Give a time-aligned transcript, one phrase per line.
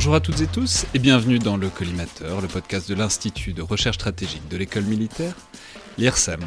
[0.00, 3.60] Bonjour à toutes et tous et bienvenue dans le Collimateur, le podcast de l'Institut de
[3.60, 5.34] recherche stratégique de l'école militaire,
[5.98, 6.40] l'IRSEM,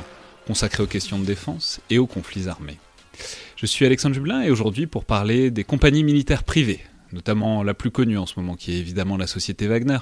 [0.48, 2.80] consacré aux questions de défense et aux conflits armés.
[3.56, 6.80] Je suis Alexandre Jublin et aujourd'hui pour parler des compagnies militaires privées,
[7.12, 10.00] notamment la plus connue en ce moment qui est évidemment la société Wagner,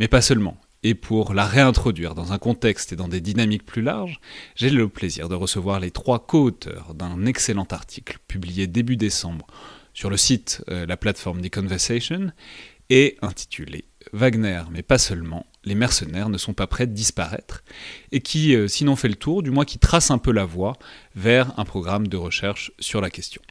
[0.00, 0.56] mais pas seulement.
[0.82, 4.18] Et pour la réintroduire dans un contexte et dans des dynamiques plus larges,
[4.56, 9.46] j'ai le plaisir de recevoir les trois co-auteurs d'un excellent article publié début décembre
[9.94, 12.32] sur le site, euh, la plateforme The Conversation,
[12.90, 17.62] et intitulé Wagner, mais pas seulement, les mercenaires ne sont pas prêts de disparaître,
[18.12, 20.76] et qui, euh, sinon fait le tour, du moins qui trace un peu la voie
[21.14, 23.42] vers un programme de recherche sur la question.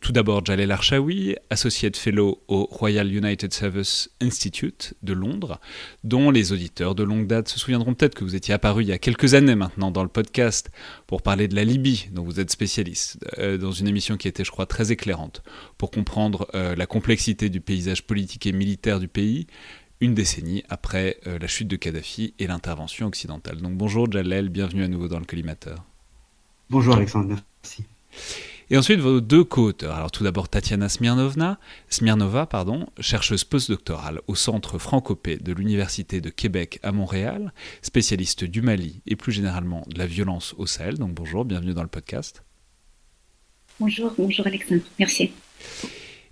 [0.00, 5.60] Tout d'abord, Jalel Archaoui, Associate Fellow au Royal United Service Institute de Londres,
[6.04, 8.92] dont les auditeurs de longue date se souviendront peut-être que vous étiez apparu il y
[8.92, 10.70] a quelques années maintenant dans le podcast
[11.06, 14.44] pour parler de la Libye, dont vous êtes spécialiste, euh, dans une émission qui était,
[14.44, 15.42] je crois, très éclairante
[15.78, 19.46] pour comprendre euh, la complexité du paysage politique et militaire du pays,
[20.00, 23.60] une décennie après euh, la chute de Kadhafi et l'intervention occidentale.
[23.60, 25.84] Donc bonjour Jalel, bienvenue à nouveau dans le collimateur.
[26.70, 27.84] Bonjour Alexandre, merci.
[28.72, 29.96] Et ensuite, vos deux co-auteurs.
[29.96, 31.58] Alors, tout d'abord, Tatiana Smirnova,
[31.88, 38.62] Smirnova pardon, chercheuse postdoctorale au Centre Francopé de l'Université de Québec à Montréal, spécialiste du
[38.62, 40.98] Mali et plus généralement de la violence au Sahel.
[40.98, 42.44] Donc, bonjour, bienvenue dans le podcast.
[43.80, 45.32] Bonjour, bonjour Alexandre, merci.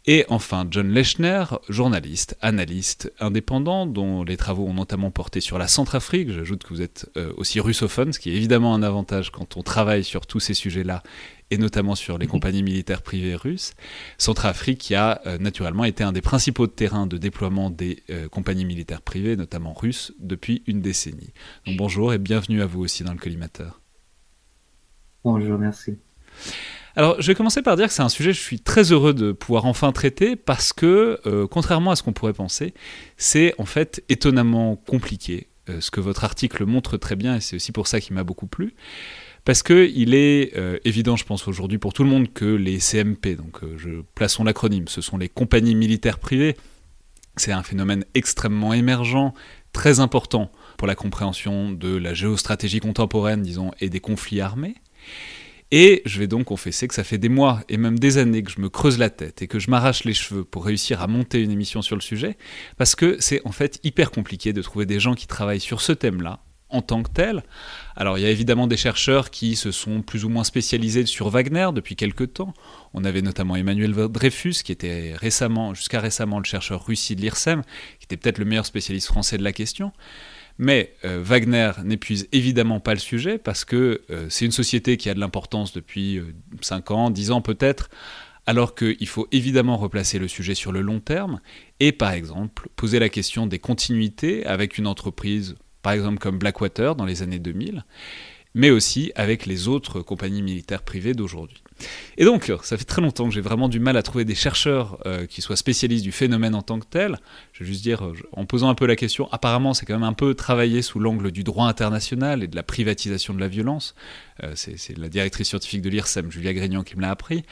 [0.06, 5.68] Et enfin, John Lechner, journaliste, analyste indépendant, dont les travaux ont notamment porté sur la
[5.68, 6.30] Centrafrique.
[6.30, 9.62] J'ajoute que vous êtes euh, aussi russophone, ce qui est évidemment un avantage quand on
[9.62, 11.02] travaille sur tous ces sujets-là
[11.50, 12.32] et notamment sur les mhm.
[12.32, 13.72] compagnies militaires privées russes.
[14.18, 18.64] Centrafrique qui a euh, naturellement été un des principaux terrains de déploiement des euh, compagnies
[18.64, 21.32] militaires privées, notamment russes, depuis une décennie.
[21.66, 23.80] Donc bonjour et bienvenue à vous aussi dans le collimateur.
[25.24, 25.96] Bonjour, merci.
[26.96, 29.14] Alors, je vais commencer par dire que c'est un sujet que je suis très heureux
[29.14, 32.74] de pouvoir enfin traiter parce que, euh, contrairement à ce qu'on pourrait penser,
[33.16, 35.48] c'est en fait étonnamment compliqué,
[35.80, 38.46] ce que votre article montre très bien, et c'est aussi pour ça qu'il m'a beaucoup
[38.46, 38.74] plu.
[39.48, 43.34] Parce qu'il est euh, évident, je pense aujourd'hui pour tout le monde, que les CMP,
[43.34, 46.54] donc euh, je plaçons l'acronyme, ce sont les compagnies militaires privées,
[47.36, 49.32] c'est un phénomène extrêmement émergent,
[49.72, 54.74] très important pour la compréhension de la géostratégie contemporaine, disons, et des conflits armés.
[55.70, 58.50] Et je vais donc confesser que ça fait des mois et même des années que
[58.50, 61.40] je me creuse la tête et que je m'arrache les cheveux pour réussir à monter
[61.42, 62.36] une émission sur le sujet,
[62.76, 65.92] parce que c'est en fait hyper compliqué de trouver des gens qui travaillent sur ce
[65.92, 67.42] thème-là, en tant que tel.
[67.96, 71.28] Alors il y a évidemment des chercheurs qui se sont plus ou moins spécialisés sur
[71.30, 72.54] Wagner depuis quelques temps.
[72.94, 77.62] On avait notamment Emmanuel Dreyfus, qui était récemment, jusqu'à récemment, le chercheur russie de l'IRSEM,
[77.98, 79.92] qui était peut-être le meilleur spécialiste français de la question.
[80.58, 85.08] Mais euh, Wagner n'épuise évidemment pas le sujet parce que euh, c'est une société qui
[85.08, 86.20] a de l'importance depuis
[86.60, 87.90] 5 euh, ans, 10 ans peut-être,
[88.44, 91.40] alors qu'il faut évidemment replacer le sujet sur le long terme
[91.78, 96.94] et par exemple poser la question des continuités avec une entreprise par exemple comme Blackwater
[96.94, 97.84] dans les années 2000,
[98.54, 101.62] mais aussi avec les autres compagnies militaires privées d'aujourd'hui.
[102.16, 104.98] Et donc, ça fait très longtemps que j'ai vraiment du mal à trouver des chercheurs
[105.06, 107.18] euh, qui soient spécialistes du phénomène en tant que tel.
[107.52, 108.02] Je veux juste dire,
[108.32, 111.30] en posant un peu la question, apparemment c'est quand même un peu travaillé sous l'angle
[111.30, 113.94] du droit international et de la privatisation de la violence.
[114.42, 117.44] Euh, c'est la directrice scientifique de l'IRSEM, Julia Grignon, qui me l'a appris.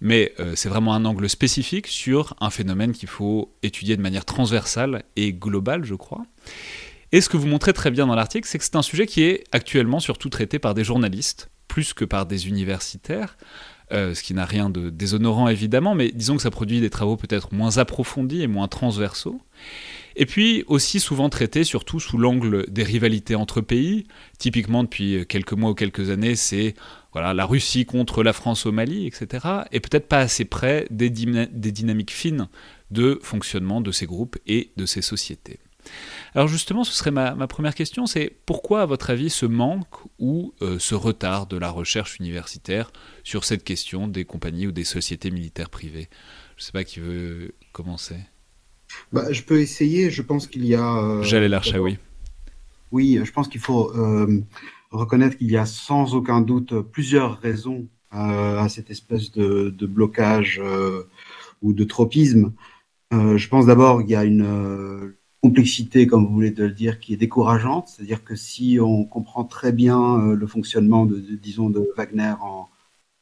[0.00, 4.24] Mais euh, c'est vraiment un angle spécifique sur un phénomène qu'il faut étudier de manière
[4.24, 6.24] transversale et globale, je crois.
[7.12, 9.22] Et ce que vous montrez très bien dans l'article, c'est que c'est un sujet qui
[9.22, 13.36] est actuellement surtout traité par des journalistes, plus que par des universitaires.
[13.90, 17.54] ce qui n'a rien de déshonorant évidemment, mais disons que ça produit des travaux peut-être
[17.54, 19.40] moins approfondis et moins transversaux.
[20.16, 24.06] Et puis aussi souvent traité surtout sous l'angle des rivalités entre pays.
[24.38, 26.74] Typiquement depuis quelques mois ou quelques années, c'est
[27.14, 29.46] la Russie contre la France au Mali, etc.
[29.72, 32.48] Et peut-être pas assez près des dynamiques fines
[32.90, 35.58] de fonctionnement de ces groupes et de ces sociétés.
[36.34, 40.54] Alors justement, ce serait ma, première question, c'est pourquoi à votre avis ce manque ou
[40.62, 42.92] euh, ce retard de la recherche universitaire
[43.24, 46.08] sur cette question des compagnies ou des sociétés militaires privées?
[46.56, 48.16] Je ne sais pas qui veut commencer.
[49.12, 50.98] Bah, je peux essayer, je pense qu'il y a...
[50.98, 51.98] Euh, J'allais l'archer, oui.
[52.90, 54.40] Oui, je pense qu'il faut euh,
[54.90, 60.62] reconnaître qu'il y a sans aucun doute plusieurs raisons à cette espèce de, de blocage
[61.60, 62.54] ou de tropisme.
[63.12, 65.12] je pense d'abord qu'il y a une
[65.42, 67.88] complexité, comme vous voulez de le dire, qui est décourageante.
[67.88, 72.68] C'est-à-dire que si on comprend très bien euh, le fonctionnement de, disons, de Wagner en,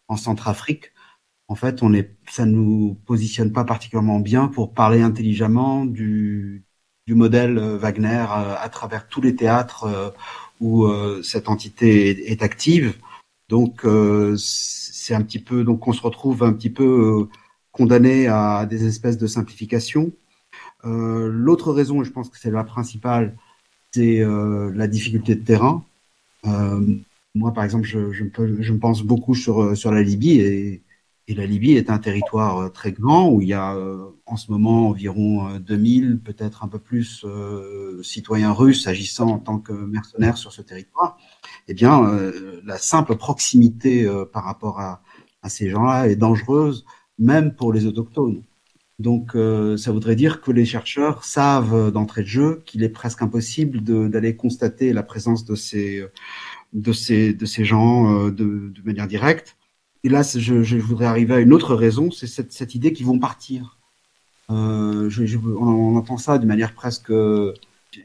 [0.09, 0.93] en Centrafrique,
[1.49, 6.65] en fait, on est, ça nous positionne pas particulièrement bien pour parler intelligemment du,
[7.07, 10.15] du modèle euh, Wagner euh, à, travers tous les théâtres
[10.61, 10.89] où
[11.23, 12.95] cette entité est, active.
[13.51, 13.87] Donc,
[14.39, 17.29] c'est un petit peu, donc on se retrouve un petit peu
[17.73, 20.13] condamné à des espèces de simplifications.
[20.87, 23.37] Euh, l'autre raison, et je pense que c'est la principale,
[23.93, 25.85] c'est euh, la difficulté de terrain.
[26.47, 26.81] Euh,
[27.35, 30.83] moi, par exemple, je, me pense beaucoup sur, la Libye et,
[31.29, 33.77] la Libye est un territoire très grand où il y a
[34.27, 37.27] en ce moment environ 2000, peut-être un peu plus,
[38.03, 41.19] citoyens russes agissant en tant que mercenaires sur ce territoire.
[41.67, 42.33] Eh bien,
[42.65, 45.03] la simple proximité par rapport à
[45.49, 46.87] ces gens-là est dangereuse,
[47.19, 48.43] même pour les autochtones.
[48.99, 52.89] Donc, euh, ça voudrait dire que les chercheurs savent euh, d'entrée de jeu qu'il est
[52.89, 56.03] presque impossible d'aller constater la présence de ces,
[56.73, 59.57] de ces, de ces gens euh, de, manière directe.
[60.03, 63.07] Et là, je, je, voudrais arriver à une autre raison, c'est cette, cette, idée qu'ils
[63.07, 63.79] vont partir.
[64.51, 67.13] Euh, je, je, on, on, entend ça de manière presque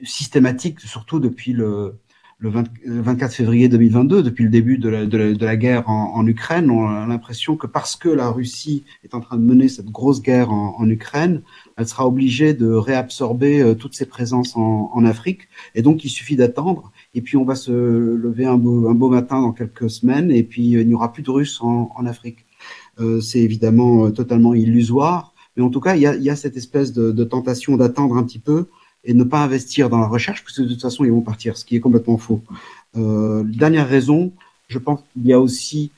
[0.03, 1.95] systématique, surtout depuis le,
[2.41, 6.87] le, 24 février 2022, depuis le début de la, de la, guerre en, Ukraine, on
[6.87, 10.51] a l'impression que parce que la Russie est en train de mener cette grosse guerre
[10.51, 11.43] en, Ukraine,
[11.77, 15.49] elle sera obligée de réabsorber euh, toutes ses présences en, Afrique.
[15.75, 16.91] Et donc, il suffit d'attendre.
[17.13, 20.43] Et puis, on va se lever un beau, un beau matin dans quelques semaines, et
[20.43, 22.45] puis euh, il n'y aura plus de Russes en, Afrique.
[22.99, 25.33] Euh, C'est évidemment totalement illusoire.
[25.55, 28.67] Mais en tout cas, il y a, cette espèce de tentation d'attendre un petit peu
[29.03, 31.57] et ne pas investir dans la recherche, parce que de toute façon, ils vont partir,
[31.57, 32.41] ce qui est complètement faux.
[32.95, 34.31] Euh, dernière raison,
[34.67, 35.91] je pense qu'il y a aussi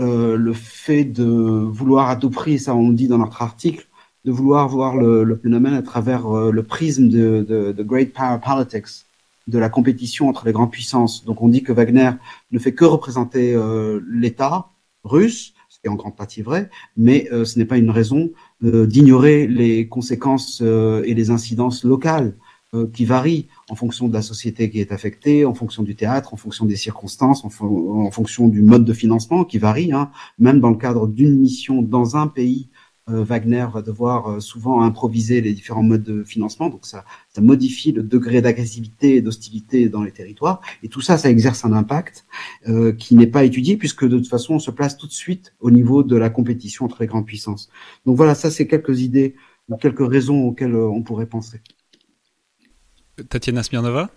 [0.00, 3.86] euh, le fait de vouloir à tout prix, ça on dit dans notre article,
[4.26, 8.12] de vouloir voir le, le phénomène à travers euh, le prisme de, de, de, Great
[8.12, 9.06] Power Politics,
[9.46, 11.24] de la compétition entre les grandes puissances.
[11.24, 12.10] Donc on dit que Wagner
[12.50, 14.70] ne fait que représenter euh, l'État
[15.04, 18.30] russe, ce qui est en grande partie vrai, mais euh, ce n'est pas une raison
[18.62, 22.32] d'ignorer les conséquences et les incidences locales
[22.74, 26.34] euh, qui varie en fonction de la société qui est affectée, en fonction du théâtre,
[26.34, 29.92] en fonction des circonstances, en, en fonction du mode de financement qui varie.
[29.92, 30.10] Hein.
[30.38, 32.68] Même dans le cadre d'une mission dans un pays,
[33.08, 36.68] euh, Wagner va devoir euh, souvent improviser les différents modes de financement.
[36.68, 40.60] Donc ça, ça modifie le degré d'agressivité et d'hostilité dans les territoires.
[40.82, 42.26] Et tout ça, ça exerce un impact
[42.68, 45.54] euh, qui n'est pas étudié puisque de toute façon, on se place tout de suite
[45.60, 47.70] au niveau de la compétition entre les grandes puissances.
[48.06, 49.36] Donc voilà, ça c'est quelques idées
[49.80, 51.60] quelques raisons auxquelles on pourrait penser.
[53.28, 54.10] Tatiana Smirnova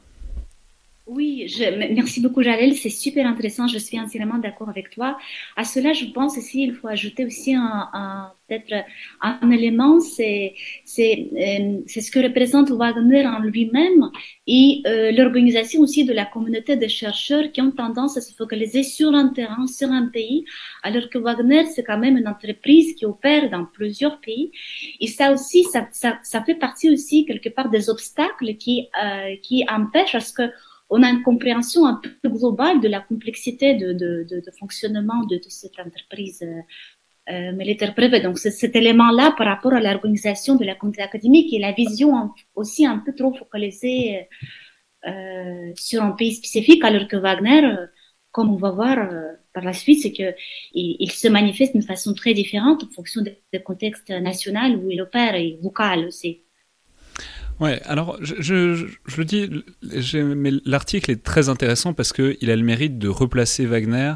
[1.09, 1.63] oui, je,
[1.95, 5.17] merci beaucoup Jalel, c'est super intéressant, je suis entièrement d'accord avec toi.
[5.55, 8.85] À cela, je pense aussi, il faut ajouter aussi un, un peut-être
[9.21, 10.55] un élément, c'est
[10.99, 14.09] euh, ce que représente Wagner en lui-même
[14.47, 18.83] et euh, l'organisation aussi de la communauté de chercheurs qui ont tendance à se focaliser
[18.83, 20.45] sur un terrain, sur un pays,
[20.83, 24.51] alors que Wagner c'est quand même une entreprise qui opère dans plusieurs pays.
[24.99, 29.35] Et ça aussi ça ça, ça fait partie aussi quelque part des obstacles qui euh,
[29.43, 30.43] qui empêchent à ce que
[30.89, 35.23] on a une compréhension un peu globale de la complexité de, de, de, de fonctionnement
[35.25, 36.61] de, cette entreprise euh,
[37.31, 38.21] euh, militaire privée.
[38.21, 42.85] Donc, cet élément-là par rapport à l'organisation de la communauté académique et la vision aussi
[42.85, 44.27] un peu trop focalisée
[45.07, 47.85] euh, sur un pays spécifique, alors que Wagner, euh,
[48.31, 50.35] comme on va voir euh, par la suite, c'est que
[50.73, 53.31] il, il se manifeste d'une façon très différente en fonction du
[53.63, 56.43] contexte national où il opère et local aussi.
[57.59, 59.49] Ouais, alors je, je, le dis,
[60.13, 64.13] mais l'article est très intéressant parce qu'il a le mérite de replacer Wagner,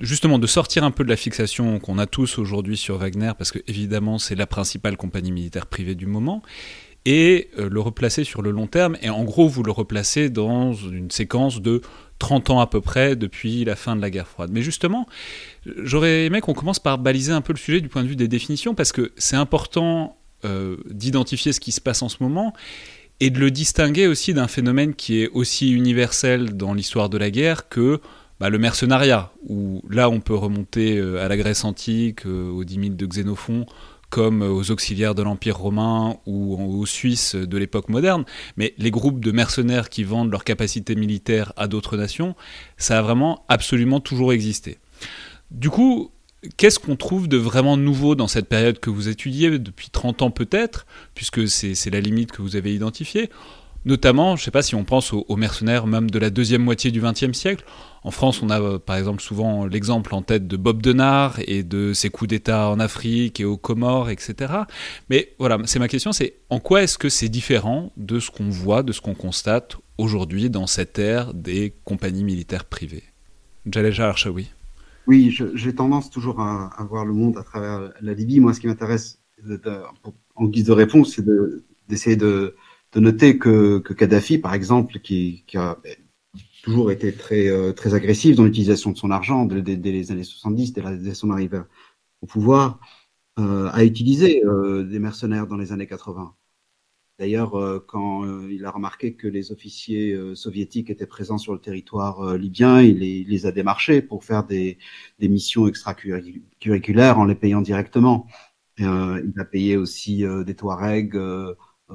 [0.00, 3.50] justement de sortir un peu de la fixation qu'on a tous aujourd'hui sur Wagner, parce
[3.50, 6.42] que évidemment c'est la principale compagnie militaire privée du moment,
[7.04, 8.96] et le replacer sur le long terme.
[9.02, 11.80] Et en gros, vous le replacez dans une séquence de
[12.18, 14.50] 30 ans à peu près depuis la fin de la guerre froide.
[14.52, 15.08] Mais justement,
[15.66, 18.28] j'aurais aimé qu'on commence par baliser un peu le sujet du point de vue des
[18.28, 20.16] définitions, parce que c'est important
[20.90, 22.52] d'identifier ce qui se passe en ce moment
[23.22, 27.30] et de le distinguer aussi d'un phénomène qui est aussi universel dans l'histoire de la
[27.30, 28.00] guerre que
[28.40, 32.64] bah, le mercenariat, où là on peut remonter euh, à la Grèce antique, euh, aux
[32.64, 33.66] dix de Xénophon,
[34.10, 38.24] comme aux auxiliaires de l'Empire romain ou aux Suisses de l'époque moderne,
[38.56, 42.34] mais les groupes de mercenaires qui vendent leurs capacités militaires à d'autres nations,
[42.76, 44.78] ça a vraiment absolument toujours existé.
[45.52, 46.10] Du coup,
[46.56, 50.30] Qu'est-ce qu'on trouve de vraiment nouveau dans cette période que vous étudiez depuis 30 ans
[50.30, 53.30] peut-être, puisque c'est la limite que vous avez identifiée?
[53.84, 56.90] Notamment, je ne sais pas si on pense aux, mercenaires même de la deuxième moitié
[56.90, 57.64] du XXe siècle.
[58.04, 61.62] En France, on a euh, par exemple souvent l'exemple en tête de Bob Denard et
[61.62, 64.52] de ses coups d'État en Afrique et aux Comores, etc.
[65.10, 68.50] Mais voilà, c'est ma question, c'est en quoi est-ce que c'est différent de ce qu'on
[68.50, 73.04] voit, de ce qu'on constate aujourd'hui dans cette ère des compagnies militaires privées?
[73.98, 74.48] Archaoui.
[75.06, 78.40] Oui, j'ai tendance toujours à, voir le monde à travers la Libye.
[78.40, 79.20] Moi, ce qui m'intéresse
[80.34, 81.24] en guise de réponse, c'est
[81.88, 82.54] d'essayer de,
[82.94, 85.96] noter que, Kadhafi, par exemple, qui, a ben,
[86.62, 90.72] toujours été très, euh, très agressif dans l'utilisation de son argent dès, les années 70,
[90.72, 91.60] dès, son arrivée
[92.20, 92.78] au pouvoir,
[93.38, 96.34] euh, a utilisé euh, des mercenaires dans les années 80.
[97.18, 101.52] D'ailleurs, euh, quand euh, il a remarqué que les officiers euh, soviétiques étaient présents sur
[101.52, 104.78] le territoire libyen, il les, a démarchés pour faire des,
[105.20, 108.26] missions extracurriculaires en les payant directement.
[108.78, 111.16] il a payé aussi des Touaregs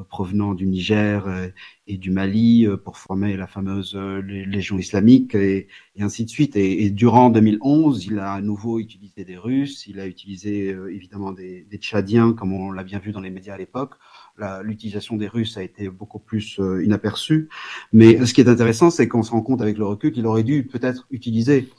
[0.09, 1.51] provenant du Niger
[1.88, 5.67] et, du Mali pour former la fameuse Légion islamique et,
[6.00, 6.55] ainsi de suite.
[6.55, 11.63] Et, durant 2011, il a à nouveau utilisé des Russes, il a utilisé évidemment des,
[11.69, 13.95] des Tchadiens, comme on l'a bien vu dans les médias à l'époque,
[14.63, 17.50] l'utilisation des Russes a été beaucoup plus euh, inaperçue.
[17.94, 20.44] Mais ce qui est intéressant, c'est qu'on se rend compte avec le recul qu'il aurait
[20.44, 21.70] dû peut-être utiliser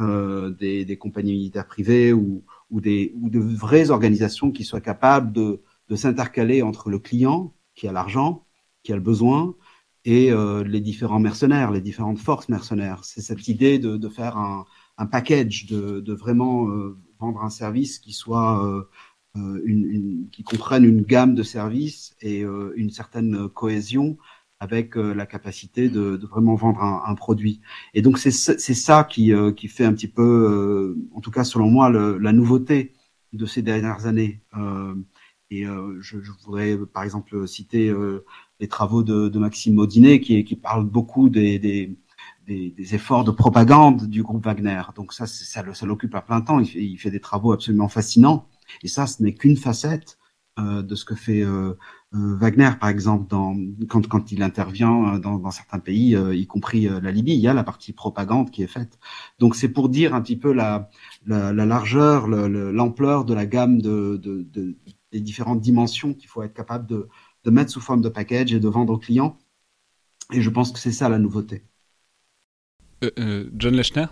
[0.00, 4.80] euh, des, des, compagnies militaires privées ou, ou, des, ou de vraies organisations qui soient
[4.80, 8.44] capables de, de s'intercaler entre le client qui a l'argent,
[8.82, 9.54] qui a le besoin,
[10.04, 13.04] et euh, les différents mercenaires, les différentes forces mercenaires.
[13.04, 14.66] C'est cette idée de, de faire un,
[14.98, 18.86] un package, de, de vraiment euh, vendre un service qui soit
[19.38, 24.18] euh, euh, qui comprennent une gamme de services et euh, une certaine cohésion
[24.60, 27.60] avec euh, la capacité de, vraiment vendre un, produit.
[27.94, 31.90] Et donc c'est ça qui, qui fait un petit peu, en tout cas selon moi,
[31.90, 32.92] la nouveauté
[33.32, 34.40] de ces dernières années.
[35.50, 37.94] et je, voudrais par exemple citer
[38.58, 41.60] les travaux de, Maxime Maudinet qui, qui parle beaucoup des,
[42.48, 44.82] des, efforts de propagande du groupe Wagner.
[44.96, 46.60] Donc ça, ça, l'occupe à plein temps.
[46.60, 48.46] Il fait des travaux absolument fascinants.
[48.82, 50.18] Et ça, ce n'est qu'une facette
[50.58, 51.74] euh, de ce que fait euh,
[52.14, 53.56] euh, Wagner, par exemple, dans,
[53.88, 57.54] quand, quand il intervient dans, dans certains pays, y compris la Libye, il y a
[57.54, 58.98] la partie propagande qui est faite.
[59.38, 60.90] Donc c'est pour dire un petit peu la,
[61.26, 64.76] la, la largeur, l'ampleur de la gamme de, de, de,
[65.12, 67.08] des différentes dimensions qu'il faut être capable de,
[67.44, 69.36] de mettre sous forme de package et de vendre aux clients.
[70.32, 71.64] Et je pense que c'est ça la nouveauté.
[73.56, 74.06] John Lechner?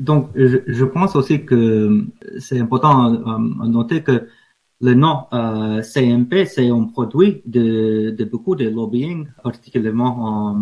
[0.00, 2.04] Donc, je, pense aussi que
[2.38, 3.38] c'est important à,
[3.68, 4.28] noter que
[4.80, 10.58] le nom euh, CMP, c'est un produit de, de, beaucoup de lobbying, particulièrement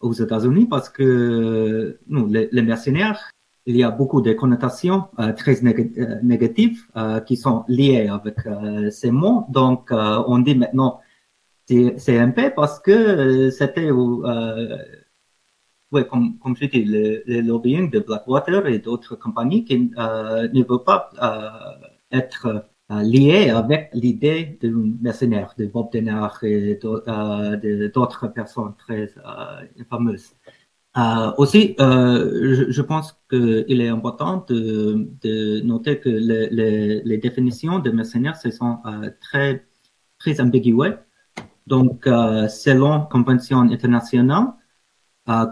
[0.00, 3.30] aux États-Unis, parce que nous, les, mercenaires,
[3.68, 8.36] il y a beaucoup de connotations euh, très euh, négatives euh, qui sont liées avec
[8.90, 9.44] ces mots.
[9.50, 11.00] Donc, on dit maintenant
[11.68, 13.90] CMP parce que c'était
[15.92, 20.48] oui, comme, comme je dis, le, le, lobbying de Blackwater et d'autres compagnies qui euh,
[20.52, 26.78] ne veulent pas euh, être euh, liés avec l'idée d'un mercenaire, de Bob Denard et
[26.84, 30.34] euh, d'autres personnes très euh, fameuses.
[31.38, 37.78] aussi, je, je, pense qu'il est important de, de noter que les, les, les, définitions
[37.78, 38.78] de mercenaires se sont
[39.20, 39.66] très,
[40.18, 40.94] très ambiguës.
[41.66, 44.57] Donc, selon convention internationale, euh,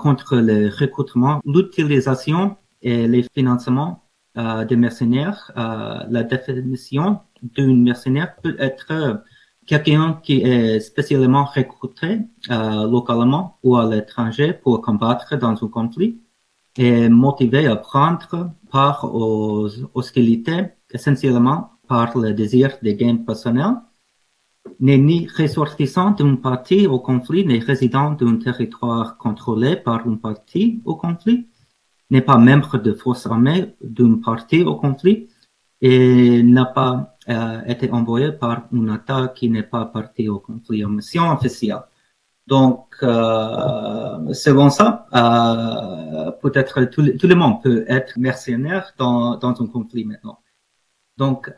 [0.01, 4.05] contre le recrutement, l'utilisation et les financements
[4.39, 5.53] euh, des mercenaires.
[5.57, 9.23] Euh, la définition d'un mercenaire peut être
[9.67, 16.21] quelqu'un qui est spécialement recruté localement ou à l'étranger pour combattre dans un conflit
[16.77, 23.75] et motivé à prendre part aux hostilités essentiellement par le désir de gain personnel
[24.81, 30.83] n'est ni ressortissant d'un parti au conflit, ni résident d'un territoire contrôlé par un parti
[30.85, 31.47] au conflit,
[32.11, 35.29] n'est pas membre de forces armées d'un parti au conflit,
[35.81, 40.85] et n'a pas a été envoyé par une attaque qui n'est pas partie au conflit
[40.85, 41.83] en mission officielle.
[42.47, 49.61] Donc, euh, selon ça, euh, peut-être tout, tout, le monde peut être mercenaire dans, dans
[49.61, 50.39] un conflit maintenant.
[51.17, 51.53] Donc,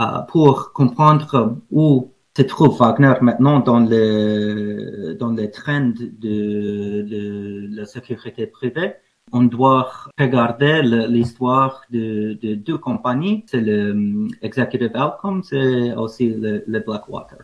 [0.00, 7.86] euh, pour comprendre où se trouve Wagner maintenant dans les, dans les trends de, la
[7.86, 8.92] sécurité privée,
[9.32, 16.80] on doit regarder l'histoire de, de, deux compagnies, c'est le Executive Outcomes et aussi le,
[16.86, 17.38] Blackwater.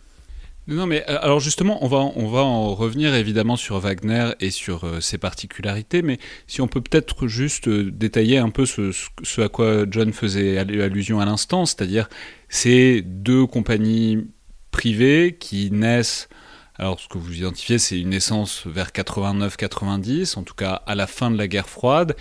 [0.69, 4.51] Non, mais euh, alors justement, on va, on va en revenir évidemment sur Wagner et
[4.51, 9.41] sur euh, ses particularités, mais si on peut peut-être juste euh, détailler un peu ce,
[9.41, 12.09] à quoi John faisait allusion à l'instant, c'est-à-dire
[12.49, 14.29] ces deux compagnies
[14.73, 16.29] privées qui naissent,
[16.75, 21.07] alors ce que vous identifiez, c'est une naissance vers 89-90, en tout cas à la
[21.07, 22.17] fin de la guerre froide,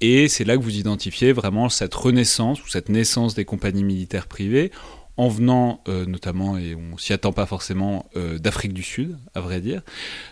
[0.00, 4.28] et c'est là que vous identifiez vraiment cette renaissance ou cette naissance des compagnies militaires
[4.28, 4.70] privées
[5.18, 9.40] en venant euh, notamment, et on s'y attend pas forcément, euh, d'Afrique du Sud, à
[9.40, 9.82] vrai dire.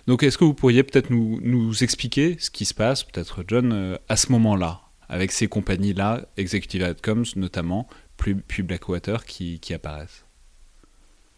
[0.07, 3.97] Donc est-ce que vous pourriez peut-être nous, expliquer ce qui se passe, peut-être John, euh,
[4.09, 10.24] à ce moment-là, avec ces compagnies-là, Executive Outcomes notamment, puis, Blackwater, qui apparaissent?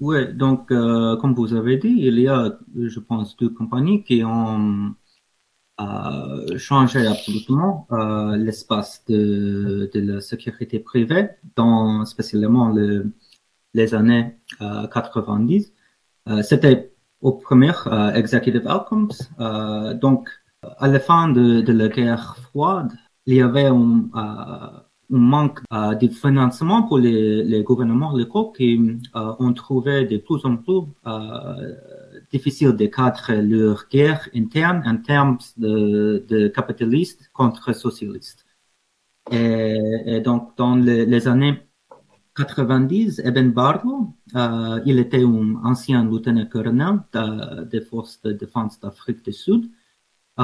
[0.00, 4.94] Oui, donc comme vous avez dit, il y a, je pense, deux compagnies qui ont
[6.58, 7.86] changé absolument
[8.36, 13.12] l'espace de, de, la sécurité privée, dans spécialement le
[13.76, 15.72] les années 90.
[16.28, 19.12] Euh, euh, c'était au premier euh, Executive Outcomes.
[20.00, 20.28] donc,
[20.62, 22.92] à la fin de, de, la guerre froide,
[23.26, 30.04] il y avait un, manque de financement pour les, les gouvernements locaux qui ont trouvé
[30.04, 30.82] de plus en plus
[32.30, 38.44] difficile de cadrer leur guerre interne en termes de, capitalistes contre socialistes.
[39.30, 41.58] Et, donc, dans les, années
[42.36, 47.00] 90, Eben Barlow, euh, il était un ancien lieutenant-colonel
[47.70, 49.68] des forces de défense d'Afrique du Sud,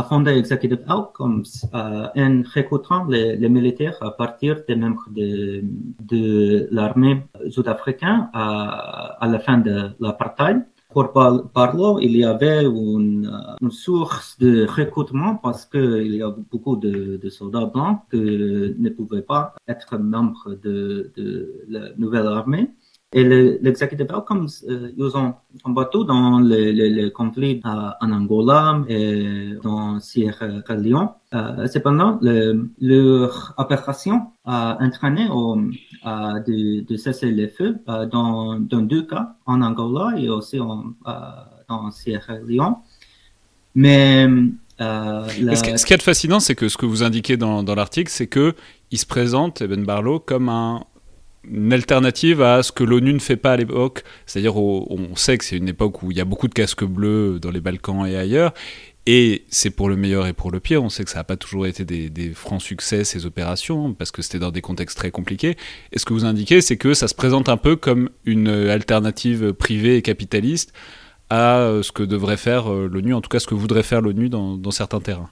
[0.03, 1.45] fondé Executive Outcomes
[1.75, 5.63] euh, en recrutant les, les, militaires à partir des membres de,
[6.01, 11.13] de l'armée sud-africaine à, à, la fin de l'apartheid pour
[11.55, 13.31] Barlow, il y avait une,
[13.61, 18.91] une, source de recrutement parce qu'il y a beaucoup de, de, soldats blancs qui ne
[18.91, 22.71] pouvaient pas être membres de, de la nouvelle armée.
[23.15, 29.53] Et l'executive le, outcomes, euh, ils ont combattu dans les, les conflits en Angola et
[29.63, 31.09] dans Sierra Leone.
[31.35, 39.03] Euh, cependant, le, leur opération a entraîné de, de, cesser les feux euh, dans, deux
[39.03, 41.13] cas, en Angola et aussi en, euh,
[41.69, 42.77] dans Sierra Leone.
[43.75, 44.27] Mais
[44.81, 45.57] euh, la...
[45.57, 48.55] ce, ce qui est fascinant, c'est que ce que vous indiquez dans, l'article, c'est que
[48.91, 50.83] il se présente, Ben Barlow, comme un,
[51.51, 54.05] une alternative à ce que l'ONU ne fait pas à l'époque.
[54.27, 57.39] C'est-à-dire, on sait que c'est une époque où il y a beaucoup de casques bleus
[57.41, 58.53] dans les Balkans et ailleurs.
[59.07, 60.83] Et c'est pour le meilleur et pour le pire.
[60.83, 64.23] On sait que ça n'a pas toujours été des, francs succès, ces opérations, parce que
[64.23, 65.57] c'était dans des contextes très compliqués.
[65.91, 69.53] Et ce que vous indiquez, c'est que ça se présente un peu comme une alternative
[69.53, 70.73] privée et capitaliste
[71.31, 74.29] à ce que devrait faire euh, l'ONU, en tout cas ce que voudrait faire l'ONU
[74.29, 75.31] dans certains terrains.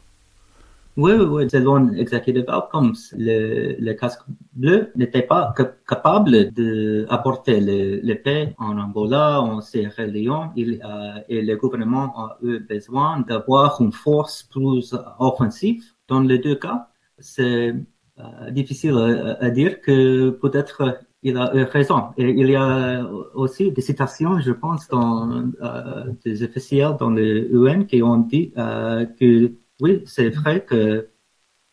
[0.96, 1.50] Oui, oui, oui.
[1.50, 4.22] Selon Executive Outcomes, le, le casque
[4.52, 5.54] bleu n'était pas
[5.88, 12.12] capable d'apporter le, le paix en Angola, en Sierra Leone, il, euh, et le gouvernement
[12.18, 15.82] a eu besoin d'avoir une force plus offensive.
[16.08, 17.74] Dans les deux cas, c'est
[18.18, 22.08] euh, difficile à, dire que peut-être il a eu raison.
[22.16, 25.30] Et il y a aussi des citations, je pense, dans
[25.62, 31.08] euh, des officiels dans le UN qui ont dit euh, que oui, c'est vrai que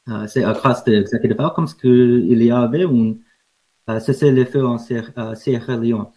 [0.09, 3.15] euh, c'est à cause de Executive Outcomes qu'il y avait un
[3.89, 6.07] euh, cessez-le-feu en Sierra Leone.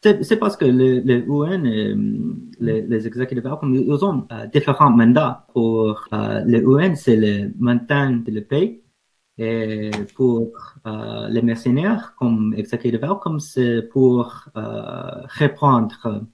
[0.00, 1.94] C'est parce que les, les UN et
[2.60, 5.46] les, les Executive ils ont euh, différents mandats.
[5.52, 8.82] Pour euh, les UN, c'est le maintien de la paix.
[9.38, 10.52] Et pour
[10.86, 16.24] euh, les mercenaires, comme Executive Outcomes, c'est pour reprendre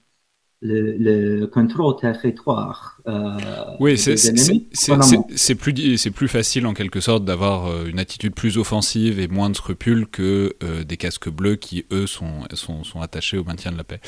[0.65, 2.99] le, contrôle territoire.
[3.07, 3.37] Euh,
[3.81, 9.29] oui, c'est plus, plus facile en quelque sorte d'avoir euh, une attitude plus offensive et
[9.29, 13.45] moins de scrupules que euh, des casques bleus qui, eux, sont, sont, sont, attachés au
[13.45, 14.01] maintien de la paix.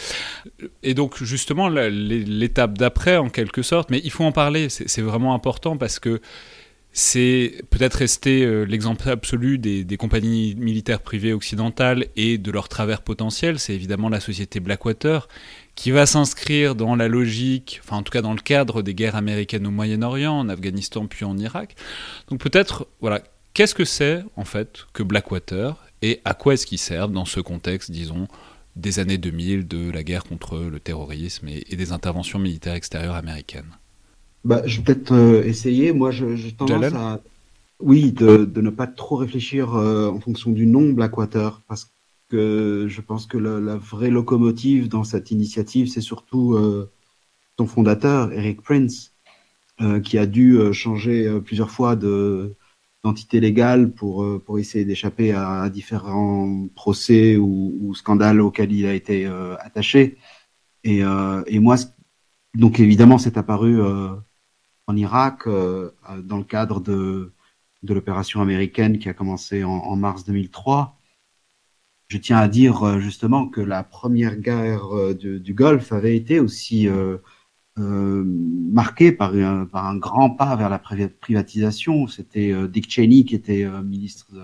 [0.83, 5.35] Et donc, justement, l'étape d'après, en quelque sorte, mais il faut en parler, c'est vraiment
[5.35, 6.21] important parce que
[6.93, 13.03] c'est peut-être resté l'exemple absolu des, des, compagnies militaires privées occidentales et de leur travers
[13.03, 15.29] potentiel, c'est évidemment la société Blackwater,
[15.77, 19.15] qui va s'inscrire dans la logique, enfin en tout cas dans le cadre des guerres
[19.15, 21.77] américaines au Moyen-Orient, en Afghanistan puis en Irak.
[22.29, 23.23] Donc peut-être, voilà,
[23.55, 27.41] qu'est-ce que c'est en fait que Blackwater et à quoi est-ce qu'il sert dans ce
[27.41, 28.27] contexte, disons,
[28.75, 33.77] des années 2000 de la guerre contre le terrorisme et, des interventions militaires extérieures américaines?
[34.45, 35.93] Bah, Je vais peut-être essayer.
[35.93, 37.21] Moi, je, je tendance à
[37.81, 41.91] oui, de, de, ne pas trop réfléchir en fonction du nom Blackwater, parce
[42.29, 46.57] que je pense que la, la vraie locomotive dans cette initiative, c'est surtout
[47.59, 49.17] son fondateur, Eric Prince,
[49.83, 52.55] euh, qui a dû euh, changer euh, plusieurs fois de
[53.05, 58.95] d'entité légale pour pour essayer d'échapper à, différents procès ou, ou, scandales auxquels il a
[58.95, 59.27] été
[59.61, 60.19] attaché.
[60.83, 61.03] Et,
[61.47, 61.77] et moi,
[62.55, 63.81] donc évidemment, c'est apparu
[64.89, 67.33] en Irak dans le cadre de
[67.85, 70.96] de l'opération américaine qui a commencé en, en, mars 2003.
[72.09, 76.89] Je tiens à dire justement que la première guerre du, du Golfe avait été aussi
[76.89, 77.19] euh,
[77.79, 82.07] euh, marqué par un, par un, grand pas vers la privatisation.
[82.07, 84.41] C'était euh, Dick Cheney qui était euh, ministre de,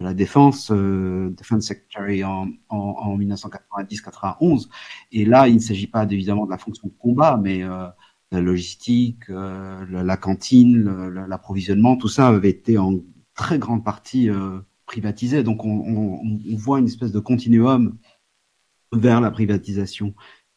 [0.00, 4.68] la Défense, Defense Secretary en, en, en 1990-91.
[5.12, 9.28] Et là, il ne s'agit pas évidemment de la fonction de combat, mais la logistique,
[9.28, 12.96] la, cantine, l'approvisionnement, tout ça avait été en
[13.34, 14.28] très grande partie
[14.86, 15.42] privatisé.
[15.42, 17.98] Donc on, voit une espèce de continuum
[18.92, 20.14] vers la privatisation.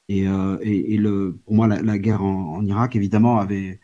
[0.10, 3.80] Et, euh, et, le, pour moi, la, guerre en, Irak, évidemment, avait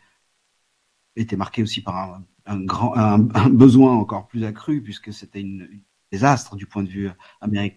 [1.16, 5.40] été marquée aussi par un, un grand, un, un, besoin encore plus accru, puisque c'était
[5.40, 5.68] une,
[6.10, 7.76] désastre du point de vue américain.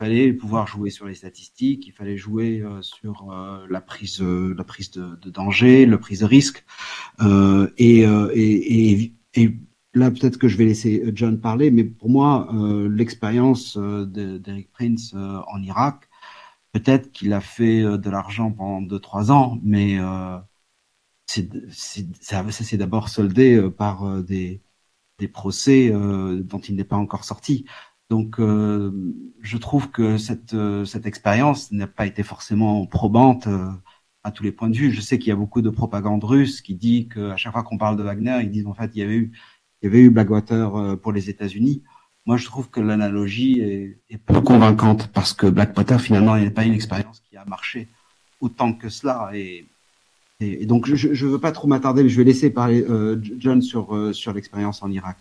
[0.00, 4.20] Il fallait pouvoir jouer sur les statistiques, il fallait jouer euh, sur euh, la prise,
[4.20, 6.64] la prise de, danger, la prise de risque.
[7.78, 8.04] Et,
[9.94, 12.48] là, peut-être que je vais laisser John parler, mais pour moi,
[12.90, 16.08] l'expérience d'Eric Prince en Irak,
[16.74, 20.38] Peut-être qu'il a fait euh, de l'argent pendant 2-3 ans, mais euh,
[21.26, 21.48] c'est,
[22.20, 24.62] ça, s'est d'abord soldé euh, par des,
[25.32, 27.64] procès dont il n'est pas encore sorti.
[28.10, 30.54] Donc, je trouve que cette,
[30.84, 33.48] cette expérience n'a pas été forcément probante
[34.22, 34.92] à tous les points de vue.
[34.92, 37.78] Je sais qu'il y a beaucoup de propagande russe qui dit qu'à chaque fois qu'on
[37.78, 39.32] parle de Wagner, ils disent en fait il y avait eu,
[39.84, 41.82] il y avait eu Blackwater pour les États-Unis.
[42.24, 46.64] Moi, je trouve que l'analogie est, est, peu convaincante parce que Blackwater, finalement, n'est pas
[46.64, 47.88] une expérience qui a marché
[48.40, 49.30] autant que cela.
[49.34, 49.66] Et,
[50.66, 53.94] donc, je ne veux pas trop m'attarder, mais je vais laisser parler euh, John sur,
[53.94, 55.16] euh, sur l'expérience en Irak.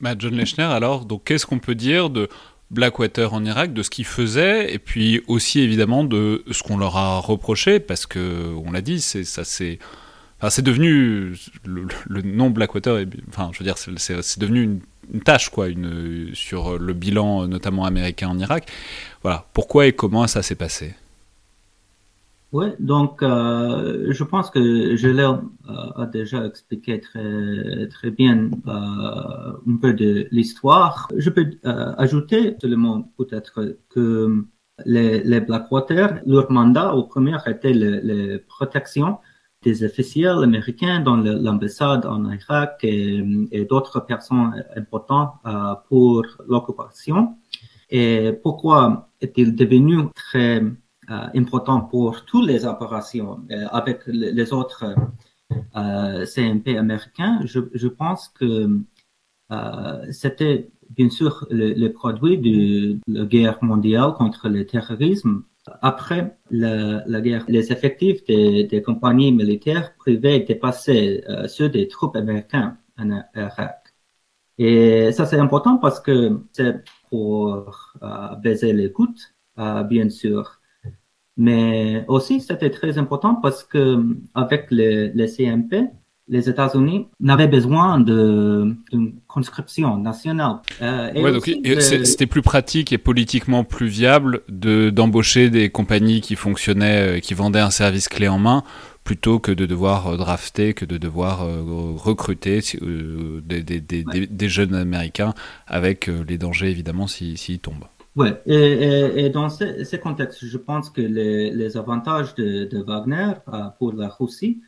[0.00, 2.28] Bah, John Lechner, alors, qu'est-ce qu'on peut dire de
[2.70, 6.96] Blackwater en Irak, de ce qu'il faisait, et puis aussi, évidemment, de ce qu'on leur
[6.96, 9.78] a reproché, parce que, on l'a dit, c'est ça c'est...
[10.38, 14.80] Enfin, c'est devenu le, nom Blackwater, enfin, je veux dire, c'est devenu
[15.12, 15.66] une tâche quoi,
[16.34, 18.70] sur le bilan notamment américain en Irak.
[19.22, 20.94] Voilà, pourquoi et comment ça s'est passé?
[22.52, 29.76] Oui, donc euh, je pense que l'ai euh, déjà expliqué très, très bien euh, un
[29.76, 31.08] peu de l'histoire.
[31.14, 31.50] Je peux
[31.98, 34.44] ajouter seulement peut-être que
[34.86, 39.18] les, les Blackwater, leur mandat au premier était la protection
[39.62, 47.36] des officiels américains dans l'ambassade en Irak et, d'autres personnes importantes euh, pour l'occupation.
[47.90, 54.94] Et pourquoi est-il devenu très euh, important pour toutes les opérations euh, avec les autres
[55.74, 57.40] CMP américains?
[57.44, 58.80] Je, pense que
[60.10, 65.42] c'était bien sûr le produit de la guerre mondiale contre le terrorisme
[65.82, 72.76] après la, guerre, les effectifs des, compagnies militaires privées dépassaient euh, ceux des troupes américaines
[72.98, 73.94] en Irak.
[74.58, 79.14] Et ça, c'est important parce que c'est pour euh, baiser les coûts,
[79.58, 80.60] euh, bien sûr.
[81.36, 84.02] Mais aussi, c'était très important parce que
[84.34, 85.90] avec les, les CMP,
[86.28, 88.76] les États-Unis n'avaient besoin d'une
[89.26, 90.56] conscription nationale.
[90.82, 97.18] Euh, ouais, c'était plus pratique et politiquement plus viable de d'embaucher des compagnies qui fonctionnaient,
[97.18, 98.62] euh, qui vendaient un service clé en main,
[99.04, 101.46] plutôt que de devoir euh, drafter, que de devoir
[101.96, 104.26] recruter des, des, des, ouais.
[104.26, 105.34] des, jeunes Américains,
[105.66, 107.86] avec les dangers évidemment s'ils si, si tombent.
[108.16, 112.64] Oui, et, et, et, dans ce, ce, contexte, je pense que les, les avantages de,
[112.64, 113.34] de Wagner
[113.78, 114.60] pour la Russie,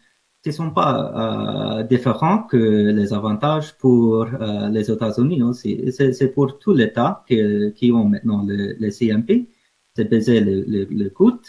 [0.46, 5.92] ne sont pas euh, différents que les avantages pour euh, les États-Unis aussi.
[5.92, 9.48] C'est pour tous les États qui, qui, ont maintenant le, le CMP,
[9.94, 11.40] c'est baiser le, le, le coût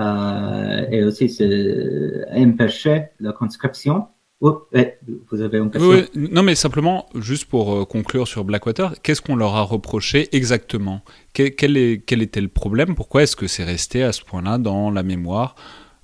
[0.00, 1.34] euh, et aussi
[2.30, 4.08] empêcher la conscription.
[4.42, 4.66] Oh,
[5.30, 6.06] vous avez une question?
[6.14, 11.02] Non, mais simplement, juste pour conclure sur Blackwater, qu'est-ce qu'on leur a reproché exactement?
[11.34, 12.94] Quel, est, quel était le problème?
[12.94, 15.56] Pourquoi est-ce que c'est resté à ce point-là dans la mémoire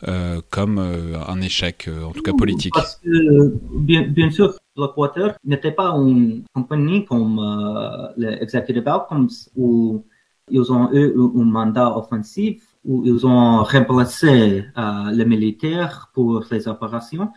[0.07, 4.55] euh, comme euh, un échec, euh, en tout cas politique Parce que, bien, bien sûr,
[4.77, 10.05] Blackwater n'était pas une compagnie comme euh, les Executive Outcomes où
[10.51, 14.65] ils ont eu un mandat offensif où ils ont remplacé
[15.13, 17.33] les militaires pour les opérations.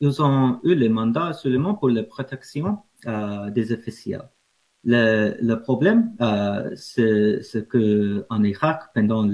[0.00, 2.80] Ils ont eu le mandat seulement pour la protection
[3.48, 4.28] des officiels.
[4.84, 6.12] Le, le problème,
[6.76, 9.26] c'est que en Irak, pendant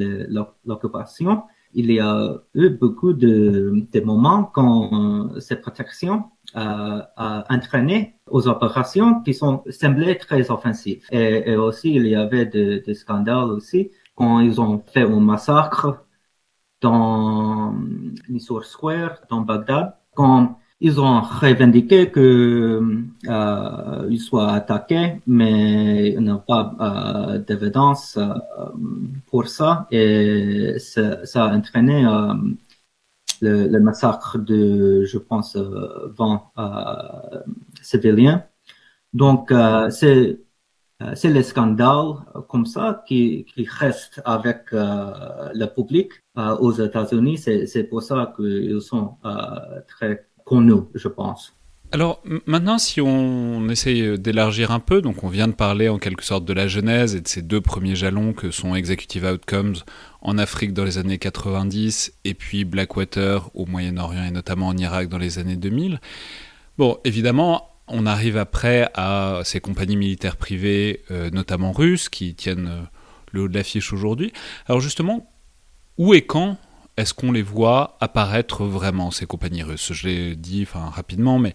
[0.64, 1.42] l'occupation,
[1.76, 6.24] il y a eu beaucoup de, de moments quand cette protection
[6.56, 11.04] euh, a entraîné aux opérations qui sont semblées très offensives.
[11.12, 15.20] Et, et aussi, il y avait des de scandales aussi quand ils ont fait un
[15.20, 16.04] massacre
[16.80, 17.74] dans
[18.28, 22.80] Nisour Square, dans Bagdad, quand ils ont revendiqué que
[23.28, 28.34] euh, ils soient attaqués, mais il n'y a pas euh, d'évidence euh,
[29.26, 32.34] pour ça, et ça, ça a entraîné euh,
[33.40, 37.42] le, le, massacre de, je pense, 20 euh,
[37.82, 38.44] civiliens.
[39.12, 39.52] Donc,
[39.90, 40.40] c'est
[41.02, 46.72] euh, c'est les scandales euh, comme ça qui, qui restent avec euh, le public aux
[46.72, 47.38] États-Unis.
[47.38, 49.16] C'est pour ça qu'ils sont
[49.88, 51.52] très connus, je pense.
[51.92, 56.24] Alors maintenant, si on essaye d'élargir un peu, donc on vient de parler en quelque
[56.24, 59.76] sorte de la genèse et de ces deux premiers jalons que sont Executive Outcomes
[60.20, 65.08] en Afrique dans les années 90 et puis Blackwater au Moyen-Orient et notamment en Irak
[65.08, 66.00] dans les années 2000.
[66.76, 72.68] Bon, évidemment, on arrive après à ces compagnies militaires privées, euh, notamment russes, qui tiennent
[72.68, 72.82] euh,
[73.32, 74.32] le haut de l'affiche aujourd'hui.
[74.66, 75.30] Alors justement,
[75.98, 76.58] où et quand
[76.96, 79.92] est-ce qu'on les voit apparaître vraiment, ces compagnies russes?
[79.92, 81.54] Je l'ai dit enfin, rapidement, mais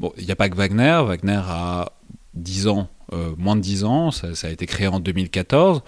[0.00, 1.02] bon, il n'y a pas que Wagner.
[1.06, 1.92] Wagner a
[2.34, 5.82] 10 ans, euh, moins de 10 ans, ça, ça, a été créé en 2014.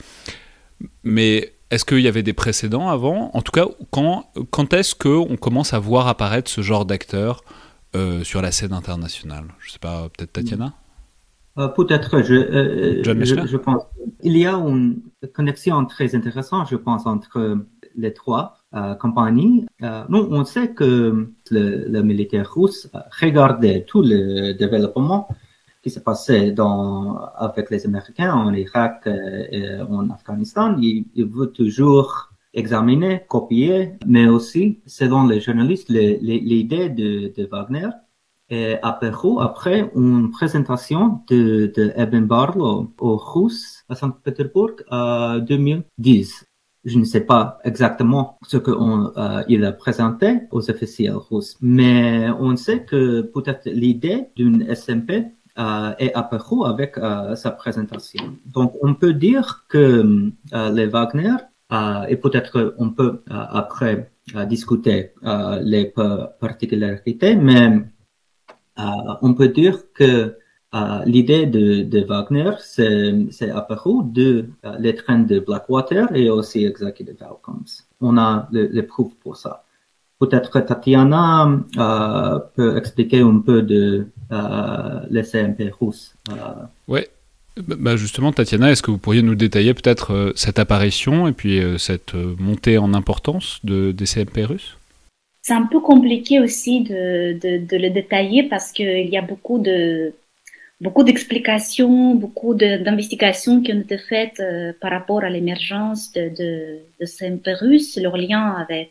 [1.03, 3.31] Mais est-ce qu'il y avait des précédents avant?
[3.33, 7.43] En tout cas, quand, quand est-ce qu'on commence à voir apparaître ce genre d'acteurs
[7.97, 9.47] euh, sur la scène internationale?
[9.61, 10.75] Je ne sais pas, peut-être Tatiana?
[11.57, 13.83] Euh, Peut-être, je, je, je, pense.
[14.25, 17.65] Il y a une connexion très intéressante, je pense, entre
[17.97, 18.64] les trois
[19.01, 19.67] compagnies.
[20.09, 25.29] nous, on sait que le, le, militaire russe regardait tout le développement
[25.85, 30.77] qui s'est passé dans, avec les Américains en Irak et en Afghanistan.
[30.81, 37.91] Il, veut toujours examiner, copier, mais aussi, selon les journalistes, l'idée de, de, Wagner
[38.49, 46.47] est apparue après une présentation de, de Eben Barlow aux Russes à Saint-Pétersbourg en 2010.
[46.85, 52.57] Je ne sais pas exactement ce qu'il euh, a présenté aux officiels russes, mais on
[52.57, 55.25] sait que peut-être l'idée d'une SMP
[55.59, 58.37] euh, est apparue avec euh, sa présentation.
[58.45, 61.37] Donc, on peut dire que euh, les Wagner
[61.73, 64.11] euh, et peut-être on peut euh, après
[64.49, 65.13] discuter
[65.61, 65.93] les
[66.41, 67.83] particularités, mais
[69.21, 70.39] on peut dire que
[71.07, 77.65] l'idée de, de, Wagner, c'est apparu de les trains de Blackwater et aussi Executive Outcomes.
[78.01, 79.65] On a les preuves pour ça.
[80.19, 81.61] Peut-être Tatiana
[82.55, 84.07] peut expliquer un peu de
[85.11, 86.15] les CMP russes.
[86.89, 87.01] Oui,
[87.57, 91.61] bah justement, Tatiana, est-ce que vous pourriez nous détailler peut-être euh, cette apparition et puis
[91.61, 94.77] euh, cette euh, montée en importance de, des CMP russes?
[95.43, 99.59] C'est un peu compliqué aussi de, de, de le détailler parce qu'il y a beaucoup
[99.59, 100.13] de
[100.85, 104.41] beaucoup d'explications, beaucoup d'investigations qui ont été faites
[104.81, 106.81] par rapport à l'émergence de, de,
[107.47, 108.91] de russes, leur lien avec